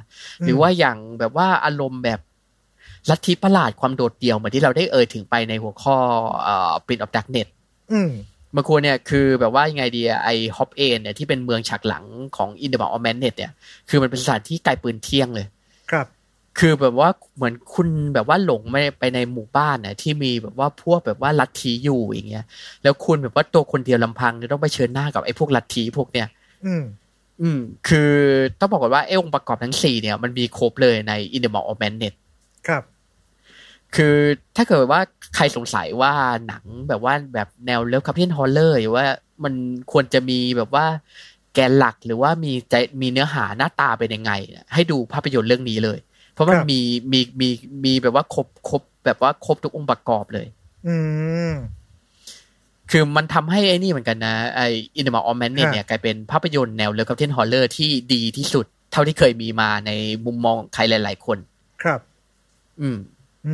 [0.45, 2.20] หรือว่าอย่างแบบว่าอารมณ์แบบ
[3.11, 5.97] ลัทธิประหลาดความโดดเดี่ยวเหมือนที่เราได้เอ่ยถึงไปในหัวข้อ
[6.43, 7.49] เอ่อ Prince of Darkness
[7.93, 8.11] อืม
[8.55, 12.05] บางคนเนี่ยคือแบบว่ายังไงดีอะไอ Hobb's End เนี่ยที่เป็นเมืองฉากหลัง
[12.36, 13.52] ของ In the Mouth of Madness เนี่ย
[13.88, 15.46] คือมันเป็นสถานที่ไกลปืนเที่ยงเลย
[15.90, 16.07] ครับ
[16.59, 22.44] คือแบบว่าเหมือนคุณแบบว่าหลงไม่ไปในหมู่บ้านน่ะที่มีแบบว่าพวกแบบว่าลัทธิอยู่อย่างเงี้ย
[22.82, 26.26] แล้วคุณแบบว่าตัวคนเดียวลำพังเนี่ยต้องไปเผชิญหน้ากับไอ้พวกลัทธิพวกเนี้ย
[26.66, 26.84] อืม
[27.42, 28.12] อืม คือ
[28.61, 32.14] ต้องบอกก่อนว่าไอ้องค์ประกอบทั้งสี่เนี่ยมันมีครบเลยใน In the Mouth of Madness
[32.68, 32.82] ครับ
[33.97, 34.16] คือ
[34.57, 35.01] ถ้าเกิดว่า
[35.36, 36.12] ใครสงสัยว่า
[36.47, 39.05] หนังแบบว่าแบบแนว Lovecraftian horror หรือว่า
[39.45, 39.55] มัน
[39.92, 40.86] ควรจะมีแบบว่า
[41.55, 45.99] แกนหลักหรือว่ามีใจมีเนื้อหาหน้าตาเป็นยังไงเนี่ยให้ดูภาพยนตร์เรื่องนี้เลย
[46.32, 46.80] เพราะมันครับมี
[47.12, 47.49] มีมี
[47.84, 50.47] มีแบบว่าครบครบแบบว่าครบทุกองค์ประกอบเลย
[50.86, 50.97] อื
[51.51, 51.53] ม
[52.90, 54.66] คือมันทำให้ไอ้นี่เหมือนกันนะไอ้
[54.97, 59.90] In the Mouth of Madness ครับเนี่ยกลายเป็นภาพยนตร์แนว Lovecraftian horror ที่ดีที่สุด เท่าที่เคยมีมาใน
[60.26, 61.38] มุมมองใครหลาย ๆ คน
[61.82, 62.01] ครับ
[62.80, 62.97] อืมอืม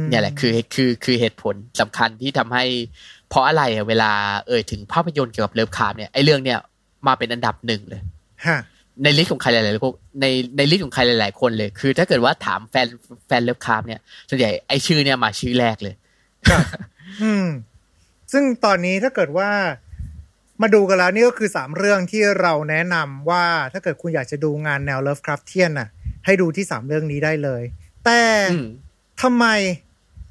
[0.08, 2.64] เนี่ยแหละคือคือคือเหตุผลสำคัญที่ทำให้
[3.28, 4.12] เพราะอะไรอะเวลา
[4.46, 6.58] เอ่ยถึงภาพยนตร์เกี่ยวกับเลิฟคราฟเนี่ยไอ้เรื่องเนี่ย
[7.06, 8.00] มาเป็นอันดับหนึ่งเลย
[8.46, 8.58] ฮะ
[9.02, 10.26] ใน list ของใครหลายๆคนใน
[10.56, 12.86] ใน list ของใครหลาย ๆ คนเลย คือถ้าเกิดว่าถามแฟน
[13.26, 15.94] แฟนเลิฟคราฟเนี่ยส่วนใหญ่ไอ้ชื่อเนี่ยมาชื่อแรกเลย
[16.50, 16.64] ครับ
[17.22, 17.46] อืม
[18.32, 19.50] ซึ่งตอนนี้ถ้าเกิดว่า
[20.62, 25.88] มาดูกันแล้วนี่ก็คือสามเรื่องที่เราแนะนำว่าถ้าเกิดคุณอยากจะดูงานแนว Lovecraftian น่ะ
[26.24, 27.62] ให้ดูที่สามเรื่องนี้ได้เลย
[28.04, 28.20] แต่
[28.52, 28.66] อืม
[29.22, 29.46] ทำไม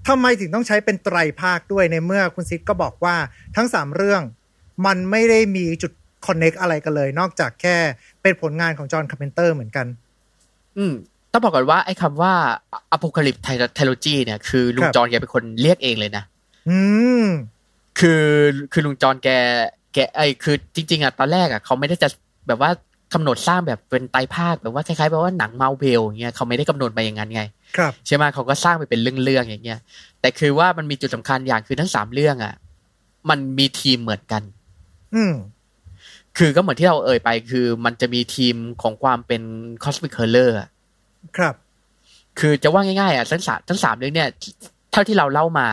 [0.07, 3.15] ทำไมถึงต้องใช้เป็นไตรภาคด้วยในเมื่อคุณซิดก็บอกว่า
[3.55, 4.21] ทั้งสามเรื่อง
[4.85, 5.91] มันไม่ได้มีจุด
[6.25, 7.77] connect อะไรกันเลย นอกจากแค่
[8.21, 9.85] เป็นผลงานของจอห์นคาร์เพนเตอร์เหมือนกัน
[10.77, 10.93] อืม
[11.31, 12.33] ต้องบอกก่อนว่าไอ้คำว่า
[12.95, 13.41] Apocalypse
[13.77, 16.23] Trilogy เนี่ยคือลุงครับจอห์นแกเป็นคนเรียกเองเลยนะ
[16.69, 16.79] อื
[17.23, 17.25] ม
[17.99, 18.25] คือ
[18.71, 19.29] คือลุงจอห์นแก
[19.93, 22.09] แกไอ้คือจริง ๆอะตอนแรกอะเขาไม่ได้จะ
[22.47, 22.71] แบบว่า
[23.13, 27.41] กำหนดสร้างแบบเป็นไตรภาคแบบว่าคล้ายๆแบบว่าหนังมาเวลอย่างเงี้ยเขาไม่ได้กำหนดมาอย่างนั้นไง
[28.07, 29.79] ใช่ไหมเขาก็สร้างไปเป็นเรื่องๆอย่างเงี้ย
[30.21, 32.53] แต่คือว่ามันมีจุดสำคัญอย่างคือทั้งสามเรื่องอะ
[33.29, 34.41] มันมีธีมเหมือนกัน
[35.15, 35.35] อืม
[36.37, 39.41] คือก็เหมือนที่เราเอ่ยไป คือมันจะมีธีมของความเป็น
[39.83, 40.69] Cosmic Horror อะ
[41.37, 41.55] ครับ
[42.39, 44.29] คือจะว่าง่ายๆอะทั้งสามทั้งสามเรื่องเนี่ย
[44.91, 45.67] เท่าที่เราเล่ามา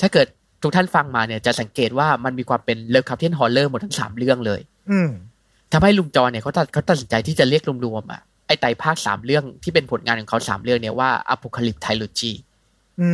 [0.00, 0.26] ถ้าเกิด
[0.62, 4.60] ทุกท่านฟังมาเนี่ยจะสังเกตว่ามันมีความเป็น Lovecraftian horror หมดทั้งสามเรื่องเลย
[4.90, 5.10] อืม
[5.72, 12.32] ทำให้ลุงจอเนี่ยเขาตัดเขาตัดสินใจที่จะเรียกรวมๆอะ ไอไตรภาคสามเรื่องที่เป็นผลงานของเขาสามเรื่องเนี่ยว่า Apocalypse Trilogy
[13.00, 13.10] อื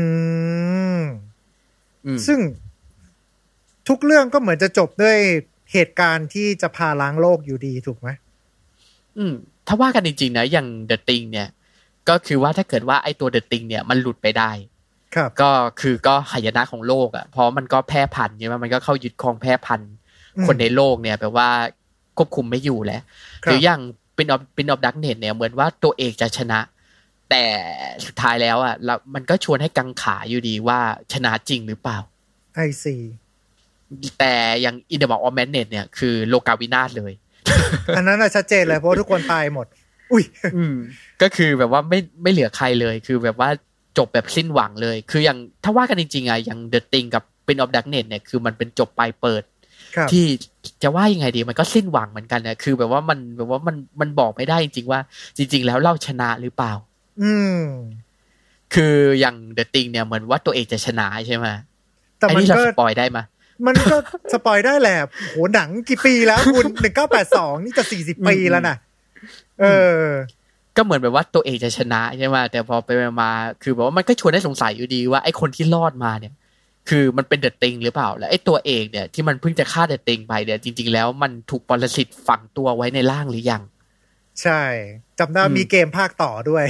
[0.98, 1.00] ม
[2.06, 2.38] อืม ซึ่ง
[3.88, 5.18] ทุกเรื่องก็เหมือนจะจบด้วย
[5.72, 8.08] เหตุการณ์ที่จะพาล้างโลกอยู่ดีถูกไหม
[9.18, 9.34] อืม
[9.66, 11.48] ถ้าว่ากันจริงๆนะอย่างเดอะติงเนี่ย
[12.08, 14.50] ก็คือว่าถ้าเกิดว่าไอตัวเดอะติงเนี่ยมันหลุดไปได้
[15.14, 19.92] ครับ ก็คือก็หายนะของโลกอะ่ะเพราะมันก็แพร่พันธุ์ใช่ไหมมันก็เข้ายึดครองแพร่พันธุ์
[20.36, 21.48] อืมคนในโลกเนี่ยแปลว่า
[22.16, 23.02] ควบคุมไม่อยู่แล้ว
[23.44, 23.80] ครับหรืออย่าง
[24.16, 26.60] Prince of Prince of Darkness เนี่ยเหมือนว่าตัวเอกจะชนะ
[27.30, 27.44] แต่
[28.06, 30.80] สุดท้ายแล้วอะ่ะแล้วมันก็ชวนให้กังขาอยู่ดีว่า
[31.12, 31.98] ชนะจริงหรือเปล่า
[32.54, 32.96] I see
[34.18, 37.12] แต่อย่าง In the Mouth of Madness เนี่ยคือโลกาวินาศเลย
[37.96, 39.66] อันนั้นน่ะชัดเจนเลยเพราะว่าทุกคนตายหมด
[40.12, 40.24] อุ้ย
[40.56, 40.76] อืม
[41.22, 43.48] ก็คือแบบว่าไม่ไม่เหลือใครเลย คือแบบว่า
[43.98, 49.53] จบแบบสิ้นหวังเลย คืออย่างถ้าว่ากันจริงๆอะอย่าง The Thing กับ Prince of Darkness เนี่ยคือมันเป็นจบปลายเปิดครับ
[50.12, 50.24] ที่
[50.82, 55.00] จะว่ายังไงดีมันก็สิ้นหวังเหมือนกันนะคือแบบว่ามันแบบว่ามันมันบอกไม่ได้จริง ๆ ว่า
[55.36, 56.72] จริง ๆ แล้วเราชนะหรือเปล่า
[57.22, 57.60] อืม
[58.74, 61.46] คืออย่าง The Thing เนี่ยเหมือนว่าตัวเอกจะชนะใช่ไหม
[62.18, 63.24] แต่ไอ้มันนี่เราก็ spoil ได้ไหม
[63.66, 63.96] มันก็
[64.32, 64.96] spoil ได้แหละ
[65.28, 68.76] โหหนังกี่ปีแล้วคุณหนึ่งเก้าแปดสองนี่จะสี่สิบปีแล้วนะ
[69.60, 69.64] เอ
[70.02, 70.04] อ
[70.76, 72.88] ก็เหมือนแบบว่าตัวเอกจะชนะใช่ไหมแต่พอไป
[73.22, 73.30] มา
[73.62, 76.32] คือแบบว่ามันก็ชวนให้สงสัยอยู่ดีว่าไอ้คนที่รอดมาเนี่ย
[76.88, 83.62] คือมันเป็น The Thing หรือเปล่า แล้วไอ้ตัวเอกเนี่ยที่มันเพิ่งจะฆ่า The Thing ไปเนี่ยจริง ๆ แล้วมันถูกปรสิตฝังตัวไว้ในร่างหรือยัง
[84.42, 84.60] ใช่
[85.18, 86.64] จำได้อืมมีเกมภาคต่อด้วย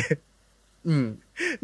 [0.89, 1.05] อืม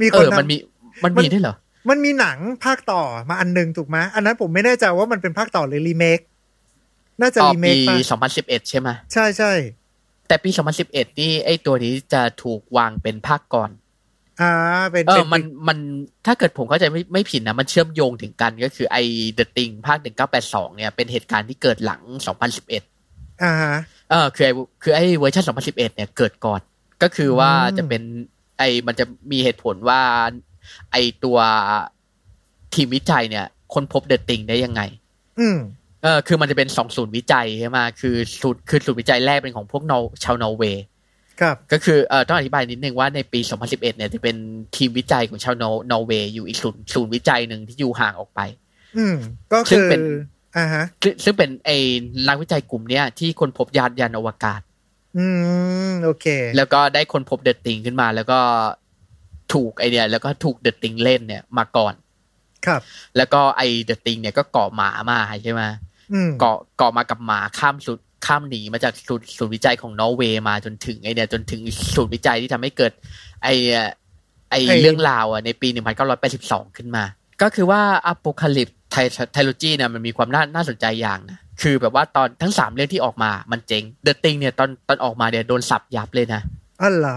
[0.00, 0.56] มีเอคนอทำมันมี
[1.04, 1.56] มันมีด้วยเหรอ
[1.90, 6.20] มันมีหนังภาคต่อมาอันหนึ่งถูกไหมอันนั้นผมไม่แน่ใจว่ามันเป็นภาคต่อหรือรีเมค
[7.20, 9.52] น่าจะอ๋อรีเมปีคป่ะสองพันสิบเอ็ดใช่ไหมใช่ใช่
[10.28, 13.70] แต่ปีสองพันสิบเอ็ดนี่ไอ้ตัวนี้จะถูกวางเป็นภาคก่อน
[14.42, 14.52] อ่า
[14.90, 15.78] เป็นเอเป็อมันมัน
[16.26, 19.02] ถ้าเกิดผมเข้าใจไม่ไม่ผิดนะ มันเชื่อมโยงถึงกันก็คือไอ้
[19.38, 19.98] The Thing ภาค
[20.38, 22.02] 1982เนี่ยเป็นเหตุการณ์ที่เกิดหลัง
[22.68, 23.76] 2011อ่าฮะ
[24.10, 26.60] เออคือไอ้คือไอ้เวอร์ชัน2011เนี่ยเกิดก่อน
[27.02, 28.02] ก็คือว่าอืมจะเป็น
[28.58, 30.00] ไอ้มันจะมีเหตุผลว่า
[30.92, 31.38] ไอ้ตัว
[32.74, 34.82] ทีมวิจัยเนี่ยค้นพบ The Thing ได้ยังไง
[35.40, 35.58] อืม
[36.02, 40.90] เออคือมันจะเป็นสองศูนย์วิจัยใช่ไหมคือศูนย์คือศูนย์วิจัยแรกเป็นของพวกนอร์ชาวนอร์เวย์ครับ
[41.72, 44.36] ก็คือเอ่อต้องอธิบายนิดนึงว่าในปี 2011 เนี่ยจะเป็น
[44.76, 48.40] ทีมวิจัยของชาวนอร์นอร์เวย์อยู่อีกศูนย์ศูนย์วิจัยหนึ่งที่อยู่ห่างออกไป
[48.98, 49.16] อืม
[49.52, 50.02] ก็คือซึ่งอเป็น
[50.56, 51.78] อ่าฮะซึ่งซึ่งเป็นไอ้
[52.28, 54.60] นักวิจัยกลุ่มเนี้ยที่ค้นพบยานยานอวกาศ
[55.18, 55.26] อื
[55.90, 56.26] ม โอเค
[56.56, 58.40] แล้วก็ได้ค้นพบ The Thing ขึ้นมา แล้วก็
[59.52, 61.94] ถูกไอเนี่ยแล้วก็ถูก The Thing เล่นเนี่ยมาก่อน
[62.66, 62.80] ครับ
[63.16, 65.62] แล้วก็ไอ The Thing เนี่ยก็เกาะหมามาใช่ไหม
[66.12, 71.60] อืมเกาะเกาะมากับหมาข้ามสุด ข้ามหนีมาจากศูนย์ศูนย์วิจัยของนอร์เวย์มาจนถึงไอเนี่ยจนถึง
[71.94, 72.92] ศูนย์วิจัยที่ทำให้เกิด
[73.42, 73.88] ไอเอ่อ
[74.50, 75.68] ไอไอ้เรื่องราวอะในปี
[76.22, 77.04] 1982 ขึ้นมา
[77.42, 78.96] ก็คือว่าอ p o c a l y p ไท
[79.32, 86.40] ไทโลจีเนี่ยมันมีความน่าน่าสนใจอย่างนะคือแบบว่าตอนทั้งสามเรื่องที่ออกมามันเจ๋ง The Thing เนี่ยตอนตอนออกมาเนี่ยโดนสับยับเลยนะ
[86.82, 87.16] อ๋อเหรอ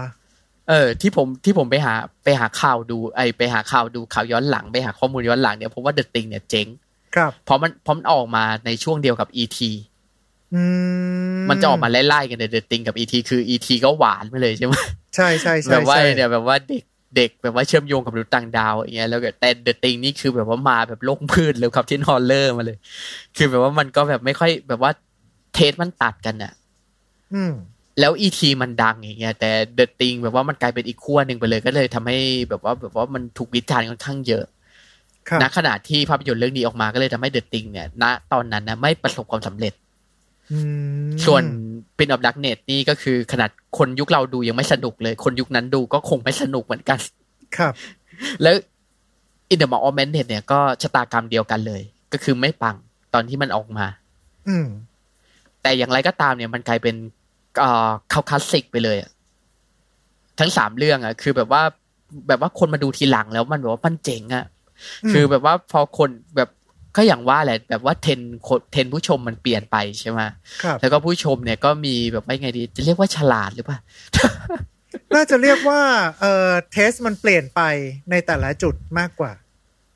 [0.68, 1.94] เออที่ผมที่ผมไปหา
[2.24, 6.66] ไปหาข่าวดูไอไปหาข่าวดูข่าวย้อนหลังไปหาข้อมูลย้อนหลังเนี่ยผมว่า The Thing เนี่ยเจ๋ง
[7.16, 9.58] ครับเพราะมันเพราะมันออกมาในช่วงเดียวกับ E.T.
[10.56, 10.64] อื
[11.36, 13.14] มมันจะออกมาไล่ๆกันใน The Thing กับ E.T.
[13.30, 13.68] คือ E.T.
[13.84, 14.74] ก็หวานไปเลยใช่ไหม
[15.16, 16.84] ใช่ใช่ใช่แบบว่าใช่เนี่ยแบบว่าเด็ก
[17.16, 22.78] เด็กแบบว่าเชื่อมโยงกับมนุษย์ต่างดาวอย่างเงี้ยแล้วก็แต่ The Thing นี่คือแบบว่ามาแบบโลกพืชเลยครับที่ฮอลเลอร์มาเลย
[23.36, 24.90] คือแบบว่ามันก็แบบไม่ค่อยแบบว่า
[25.54, 26.52] taste มันตัดกันอะ
[27.34, 27.52] อืม
[28.00, 28.48] แล้ว E.T.
[28.62, 34.44] มันดังอย่างเงี้ยแต่ The Thing แบบว่ามันกลายเป็นอีกขั้วหนึ่งไปเลยก็เลยทำให้แบบว่าแบบว่ามันถูกวิจารณ์ค่อนข้างเยอะ
[35.28, 39.83] ครับณขณะที่ภาพยนตร์เรื่องนี้ออกมาก็เลยทำให้ The Thing เนี่ยณตอนนั้นนะไม่ประสบความสำเร็จอืม
[41.26, 41.42] ส่วน
[41.96, 46.98] Prince of Darkness นี่ก็คือขนาดคนยุคเราดูยังไม่สนุกเลย คนยุคนั้นดูก็คงไม่สนุกเหมือนกัน
[47.56, 47.72] ครับ
[48.42, 48.54] แล้ว
[49.50, 51.82] อินเดอะมออ m เมนเเนี่ยก็ชะตากรรมเดียวกันเลย
[52.12, 52.76] ก็คือไม่ปัง
[53.14, 53.86] ตอนที่มันออกมา
[54.48, 54.66] อืม
[55.62, 56.94] แต่อย่างไรก็ตามเนี่ยมันกลายเป็น
[57.58, 59.10] เอ่อเขาคลาสสิกไปเลยอะ
[60.40, 61.62] ทั้งสามเรื่องอะคือแบบว่า
[62.28, 64.44] แบบว่าคนมาดูทีหลังแล้วมันแบบว่ามันเจ๋งอะ
[65.04, 66.50] อืมคือแบบว่าพอคนแบบ
[66.96, 70.20] ก็อย่างว่าแหละแบบว่าเทรนคนเทรนผู้ชมมันเปลี่ยนไปใช่ไหม
[70.62, 73.78] ครับแล้วก็ผู้ชมเนี่ยก็มีแบบว่าไงดี จะเรียกว่าฉลาดหรือเปล่า
[75.14, 75.80] น่าจะเรียกว่า
[76.20, 77.60] เอ่อเทสมันเปลี่ยนไป
[78.10, 79.32] ในแต่ละจุดมากกว่า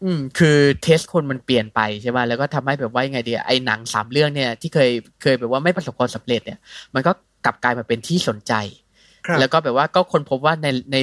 [0.05, 4.90] อืม คือเทสคนมันเปลี่ยนไปใช่ไหมแล้วก็ทำให้แบบว่ายังไงดีไอ้หนังสามเรื่องเนี่ย ที่เคย
[5.22, 6.59] เคยแบบว่าไม่ประสบความสำเร็จเนี่ย
[6.94, 7.12] มันก็
[7.44, 8.53] กลับกลายมาเป็นที่สนใจ
[9.26, 10.96] ครับแล้วก็แบบว่าก็คนพบว่าในใน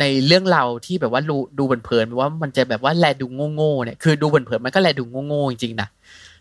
[0.00, 5.88] ในเรื่องเราวที่แบบว่าดูดูเผินๆแบบว่ามันจะแบบว่าแลดูโง่ๆเนี่ยคือดูเผินๆมันก็แลดูโง่ๆจริงๆนะ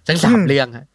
[0.07, 0.85] ทั้งสามเรื่องอะ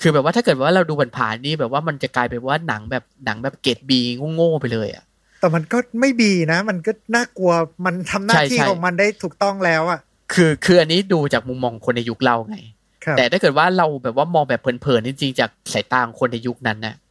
[0.00, 4.00] คือแบบว่าถ้าเกิดว่าเราดูผ่านๆนี่แบบว่ามันจะกลายเป็นว่าหนังแบบหนังแบบเกรดบี
[4.34, 5.04] โง่ๆไปเลยอะ
[5.40, 7.52] แต่มันก็ไม่บีนะ มันก็น่ากลัว
[7.84, 10.00] มันทำหน้าใช่ที่ใช่ของมันได้ถูกต้องแล้วอะ
[10.32, 12.56] คือคืออันนี้ดูจากมุมมองคนในยุคเราไง
[13.04, 17.07] ครับแต่ถ้าเกิดว่าเราแบบว่ามองแบบเพลินๆจริงๆจากสายตาของคนในยุคนั้นนะอืม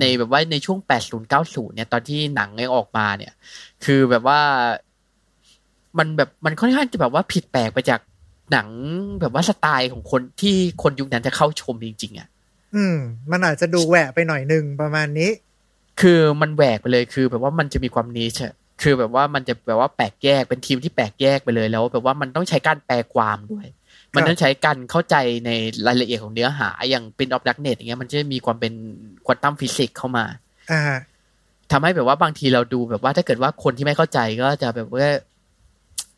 [0.00, 3.32] ในแบบว่าในช่วง80 90เนี่ยตอนที่หนังเนี่ยออกมาเนี่ย
[3.84, 4.40] คือแบบว่า
[5.98, 8.00] มันแบบมันค่อนข้างจะแบบว่าผิดแปลกไปจาก
[8.52, 8.68] หนัง
[9.20, 12.28] แบบว่าสไตล์ของคนที่คนยุคนั้นจะเข้าชมจริงๆอะ
[12.74, 12.96] อืม
[13.30, 15.30] มันอาจจะดูแหวะไปหน่อยหนึ่งประมาณนี้
[16.00, 23.66] คือมันแหวกไปเลยคือ แบบว่ามันจะมีความ niche อะคือแบบว่ามันจะแบบว่าแปลกแยกเป็นธีมที่แปลกแยกไปเลยแล้ว แบบว่ามันต้องใช้การแปลความด้วย
[24.14, 25.50] มันต้องใช้การเข้าใจใน
[25.86, 28.72] รายละเอียดของเนื้อหา อย่าง Prince of Darkness อย่างเงี้ยมันจะมีความเป็น
[29.26, 30.24] quantum physics เข้ามา
[30.72, 30.98] อ่า
[31.72, 35.10] ทำให้แบบว่าบางทีเราดูแบบว่าถ้าเกิดว่าคนที่ไม่เข้าใจก็จะแบบว่า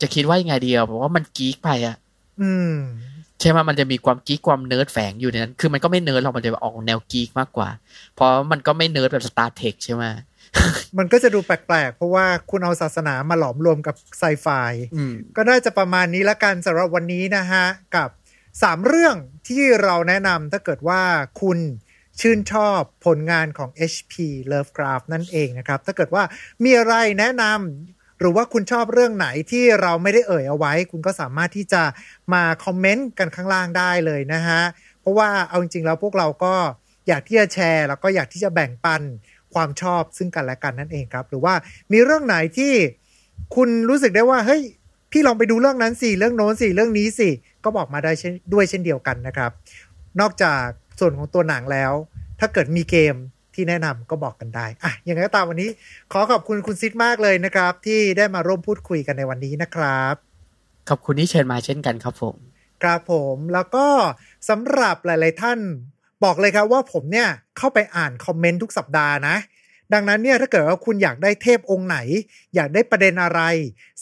[0.01, 1.97] จะคิดว่ายังไงเดียวแบบว่ามัน geek ไปอะ
[2.43, 2.75] อืม
[3.41, 7.69] ใช่ไหมมันจะมีความ geek ความเนิร์ดแฝงอยู่ในนั้น คือมันก็ไม่เนิร์ดหรอกมันจะออกแนว geek มากกว่า
[8.15, 10.05] เพราะมันก็ไม่เนิร์ดแบบ Star Trek ใช่ไหม
[10.99, 14.47] มันก็จะดูแปลกๆ เพราะว่าคุณเอาศาสนามาหลอมรวมกับไซไฟ
[14.97, 17.65] อืมก็น่าจะประมาณนี้ละกันสำหรับวันนี้นะฮะ
[17.97, 18.09] กับ
[18.63, 19.17] สามเรื่อง
[19.49, 21.03] ที่เราแนะนำถ้าเกิดว่า
[21.43, 21.59] คุณ
[22.21, 24.15] ชื่นชอบผลงานของ HP
[24.53, 26.23] Lovecraft นั่นเองนะครับ ถ้าเกิดว่า
[26.65, 31.83] มีอะไรแนะนำหรือว่าคุณชอบเรื่องไหนที่เราไม่ได้เอ่ยเอาไว้ คุณก็สามารถที่จะ
[32.35, 34.63] มาคอมเมนต์กันข้างล่างได้เลยนะฮะ
[35.01, 36.55] เพราะว่าเอาจริงๆแล้วพวกเราก็
[37.09, 39.03] อยากที่จะแชร์ แล้วก็อยากที่จะแบ่งปัน
[39.57, 41.55] ความชอบซึ่งกันและกันนั่นเองครับ หรือว่า
[41.93, 42.73] มีเรื่องไหนที่
[43.55, 44.63] คุณรู้สึกได้ว่าเฮ้ย
[45.13, 47.29] พี่ลองไปดูเรื่องนั้นสิเรื่องโน้นสิเรื่องนี้สิ
[47.65, 48.13] ก็บอกมาได้
[48.53, 49.51] ด้วยเช่นเดียวกันนะครับ
[50.21, 50.65] นอกจาก
[51.01, 51.93] ส่วนของตัวหนังแล้ว
[52.41, 53.15] ถ้าเกิดมีเกม
[53.55, 55.71] ที่แนะนำก็บอกกันได้อะยังไงก็ตามวันนี้
[56.13, 60.15] ขอขอบคุณคุณซิดมากเลยนะครับ ที่ได้มาร่วมพูดคุยกันในวันนี้นะครับ
[60.89, 62.37] ขอบคุณที่เชิญมาเช่นกันครับผม
[62.83, 63.87] ครับผมแล้วก็
[64.49, 65.59] สำหรับหลาย ๆ ท่าน
[66.25, 69.37] บอกเลยครับว่าผมเนี่ยเข้าไปอ่านคอมเมนต์ทุกสัปดาห์นะ
[69.93, 71.99] ดังนั้นเนี่ยถ้าเกิดว่าคุณอยากได้เทพองค์ไหน
[72.55, 73.41] อยากได้ประเด็นอะไร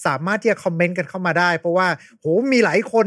[0.05, 1.89] สามารถที่จะคอมเมนต์กันเข้ามาได้ เพราะว่า
[2.21, 3.07] โหมีหลายคน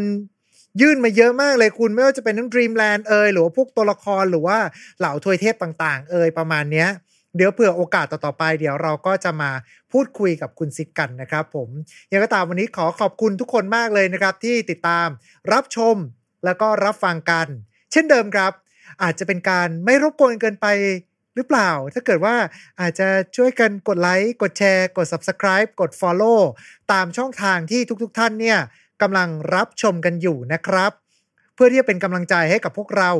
[0.82, 4.58] ยื่นมาเยอะมากเลยคุณไม่ว่าจะเป็นทั้ง Dreamland เอยหรือว่าพวกตัวละครหรือว่า
[5.00, 6.90] เหล่าทวยเทพต่างๆ เอยประมาณเนี้ย
[7.36, 9.52] เดี๋ยวเผื่อโอกาสต่อๆไป เดี๋ยวเราก็จะมา
[9.92, 11.70] พูดคุยกับคุณซิดกันนะครับผม
[12.12, 15.08] ยังก็ตามวันนี้ขอขอบคุณทุกคนมากเลยนะครับ ที่ติดตาม
[15.54, 15.96] รับชม
[16.46, 17.48] แล้วก็รับฟังกัน
[17.92, 18.52] เช่นเดิมครับ
[19.04, 20.68] อาจจะเป็นการไม่รบกวนเกินไป
[21.36, 22.36] หรือเปล่า ถ้าเกิดว่า
[22.82, 26.40] อาจจะช่วยกันกดไลค์กดแชร์ กด Subscribe กด Follow
[26.92, 28.60] ตามช่องทางที่ทุกๆท่านเนี่ย
[29.02, 30.92] กำลังรับชมกันอยู่นะครับ
[31.56, 33.12] เพื่อที่จะเป็นกำลังใจให้กับพวกเรา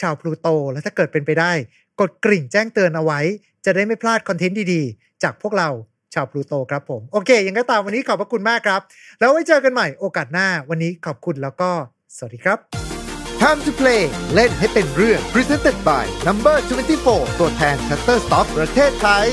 [0.00, 1.52] ชาวพลูโต และถ้าเกิดเป็นไปได้
[2.00, 3.20] กดกริ่งแจ้งเตือนเอาไว้
[3.64, 5.68] จะได้ไม่พลาดคอนเทนต์ดีๆ จากพวกเรา
[6.14, 8.80] ชาวพลูโตครับผม โอเค ยังก็ตามวันนี้ขอบพระคุณมากครับ
[9.18, 11.70] แล้วไว้เจอกันใหม่โอกาสหน้าวันนี้ขอบคุณแล้วก็
[12.16, 12.85] สวัสดีครับ
[13.46, 14.02] Time to play
[14.34, 16.56] เล่นให้เป็นเรื่อง Presented by Number
[16.98, 19.28] 24 ตัวแทน Shutterstock ประเทศไทย